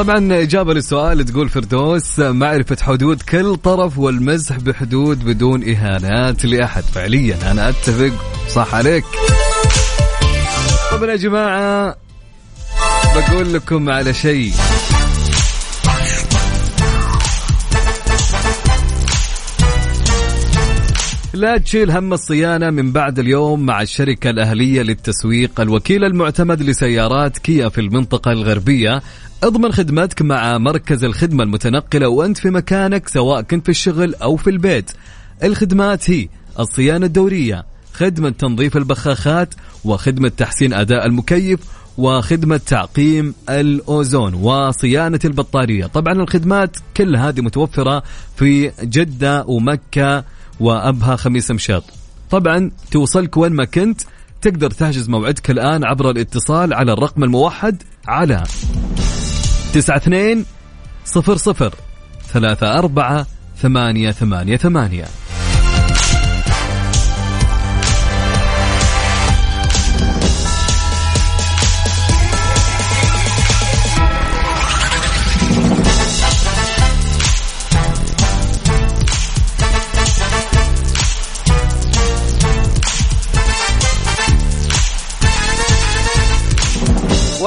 طبعا 0.04 0.42
إجابة 0.42 0.74
للسؤال 0.74 1.24
تقول 1.24 1.48
فردوس 1.48 2.18
معرفة 2.18 2.76
حدود 2.82 3.22
كل 3.22 3.56
طرف 3.56 3.98
والمزح 3.98 4.56
بحدود 4.56 5.24
بدون 5.24 5.68
إهانات 5.68 6.44
لأحد. 6.44 6.82
فعليا 6.82 7.50
أنا 7.50 7.68
أتفق 7.68 8.12
صح 8.48 8.74
عليك. 8.74 9.04
طبعا 10.92 11.10
يا 11.10 11.16
جماعة 11.16 11.96
بقول 13.14 13.54
لكم 13.54 13.90
على 13.90 14.14
شيء. 14.14 14.52
لا 21.34 21.58
تشيل 21.58 21.90
هم 21.90 22.12
الصيانة 22.12 22.70
من 22.70 22.92
بعد 22.92 23.18
اليوم 23.18 23.66
مع 23.66 23.82
الشركة 23.82 24.30
الأهلية 24.30 24.82
للتسويق. 24.82 25.60
الوكيل 25.60 26.04
المعتمد 26.04 26.62
لسيارات 26.62 27.38
كيا 27.38 27.68
في 27.68 27.80
المنطقة 27.80 28.32
الغربية 28.32 29.02
اضمن 29.42 29.72
خدمتك 29.72 30.22
مع 30.22 30.58
مركز 30.58 31.04
الخدمة 31.04 31.42
المتنقلة 31.44 32.08
وانت 32.08 32.38
في 32.38 32.50
مكانك 32.50 33.08
سواء 33.08 33.42
كنت 33.42 33.64
في 33.64 33.70
الشغل 33.70 34.14
أو 34.14 34.36
في 34.36 34.50
البيت. 34.50 34.90
الخدمات 35.44 36.10
هي 36.10 36.28
الصيانة 36.58 37.06
الدورية 37.06 37.64
خدمة 37.92 38.30
تنظيف 38.30 38.76
البخاخات 38.76 39.54
وخدمة 39.84 40.28
تحسين 40.28 40.72
أداء 40.72 41.06
المكيف 41.06 41.60
وخدمة 41.98 42.56
تعقيم 42.56 43.34
الأوزون 43.50 44.34
وصيانة 44.34 45.20
البطارية. 45.24 45.86
طبعا 45.86 46.12
الخدمات 46.12 46.76
كل 46.96 47.16
هذه 47.16 47.40
متوفرة 47.40 48.02
في 48.36 48.72
جدة 48.82 49.44
ومكة 49.48 50.24
وأبها 50.60 51.16
خميس 51.16 51.50
مشاط 51.50 51.84
طبعا 52.30 52.70
توصلك 52.90 53.36
وين 53.36 53.52
ما 53.52 53.64
كنت 53.64 54.00
تقدر 54.42 54.70
تحجز 54.70 55.08
موعدك 55.08 55.50
الآن 55.50 55.84
عبر 55.84 56.10
الاتصال 56.10 56.74
على 56.74 56.92
الرقم 56.92 57.24
الموحد 57.24 57.82
على 58.08 58.44
تسعة 59.74 59.96
اثنين 59.96 60.44
صفر 61.04 61.36
صفر 61.36 61.74
ثلاثة 62.32 62.78
أربعة 62.78 63.26
ثمانية 63.56 64.10
ثمانية 64.10 64.56
ثمانية. 64.56 65.04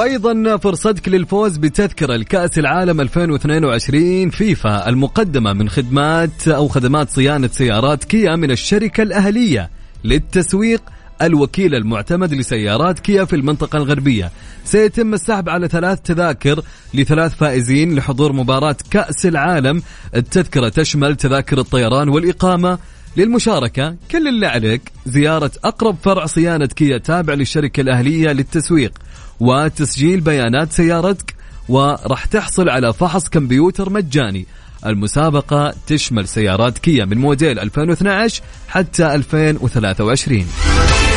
وأيضا 0.08 0.56
فرصتك 0.56 1.08
للفوز 1.08 1.56
بتذكرة 1.56 2.16
لكأس 2.16 2.58
العالم 2.58 3.00
2022 3.00 4.30
فيفا 4.30 4.88
المقدمة 4.88 5.52
من 5.52 5.68
خدمات 5.68 6.48
أو 6.48 6.68
خدمات 6.68 7.10
صيانة 7.10 7.48
سيارات 7.52 8.04
كيا 8.04 8.36
من 8.36 8.50
الشركة 8.50 9.02
الأهلية 9.02 9.70
للتسويق 10.04 10.82
الوكيل 11.22 11.74
المعتمد 11.74 12.34
لسيارات 12.34 12.98
كيا 12.98 13.24
في 13.24 13.36
المنطقة 13.36 13.76
الغربية. 13.76 14.30
سيتم 14.64 15.14
السحب 15.14 15.48
على 15.48 15.68
ثلاث 15.68 16.00
تذاكر 16.00 16.62
لثلاث 16.94 17.34
فائزين 17.34 17.94
لحضور 17.94 18.32
مباراة 18.32 18.76
كأس 18.90 19.26
العالم. 19.26 19.82
التذكرة 20.16 20.68
تشمل 20.68 21.16
تذاكر 21.16 21.58
الطيران 21.58 22.08
والإقامة. 22.08 22.78
للمشاركة 23.16 23.96
كل 24.10 24.28
اللي 24.28 24.46
عليك 24.46 24.92
زيارة 25.06 25.50
أقرب 25.64 25.96
فرع 26.02 26.26
صيانة 26.26 26.66
كيا 26.66 26.98
تابع 26.98 27.34
للشركة 27.34 27.80
الأهلية 27.80 28.28
للتسويق. 28.32 28.92
وتسجيل 29.40 30.20
بيانات 30.20 30.72
سيارتك 30.72 31.34
وراح 31.68 32.24
تحصل 32.24 32.68
على 32.68 32.92
فحص 32.92 33.28
كمبيوتر 33.28 33.90
مجاني. 33.90 34.46
المسابقة 34.86 35.74
تشمل 35.86 36.28
سيارات 36.28 36.78
كيا 36.78 37.04
من 37.04 37.18
موديل 37.18 37.58
2012 37.58 38.42
حتى 38.68 39.14
2023 39.14 41.07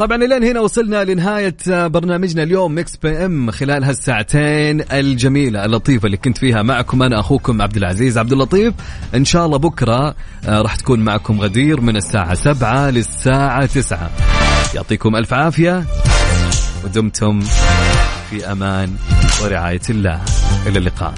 طبعا 0.00 0.16
الين 0.16 0.44
هنا 0.44 0.60
وصلنا 0.60 1.04
لنهاية 1.04 1.56
برنامجنا 1.68 2.42
اليوم 2.42 2.78
Mix 2.78 2.96
PM 2.96 3.50
خلال 3.50 3.84
هالساعتين 3.84 4.84
الجميلة 4.92 5.64
اللطيفة 5.64 6.06
اللي 6.06 6.16
كنت 6.16 6.38
فيها 6.38 6.62
معكم 6.62 7.02
أنا 7.02 7.20
أخوكم 7.20 7.62
عبد 7.62 7.76
العزيز 7.76 8.18
عبد 8.18 8.32
اللطيف. 8.32 8.74
إن 9.14 9.24
شاء 9.24 9.46
الله 9.46 9.58
بكرة 9.58 10.14
آه، 10.48 10.62
راح 10.62 10.76
تكون 10.76 11.00
معكم 11.00 11.40
غدير 11.40 11.80
من 11.80 11.96
الساعة 11.96 12.34
7 12.34 12.90
للساعة 12.90 13.66
9 13.66 14.10
يعطيكم 14.74 15.16
ألف 15.16 15.34
عافية 15.34 15.84
ودمتم 16.84 17.40
في 18.30 18.52
أمان 18.52 18.94
ورعاية 19.44 19.80
الله. 19.90 20.20
إلى 20.66 20.78
اللقاء. 20.78 21.14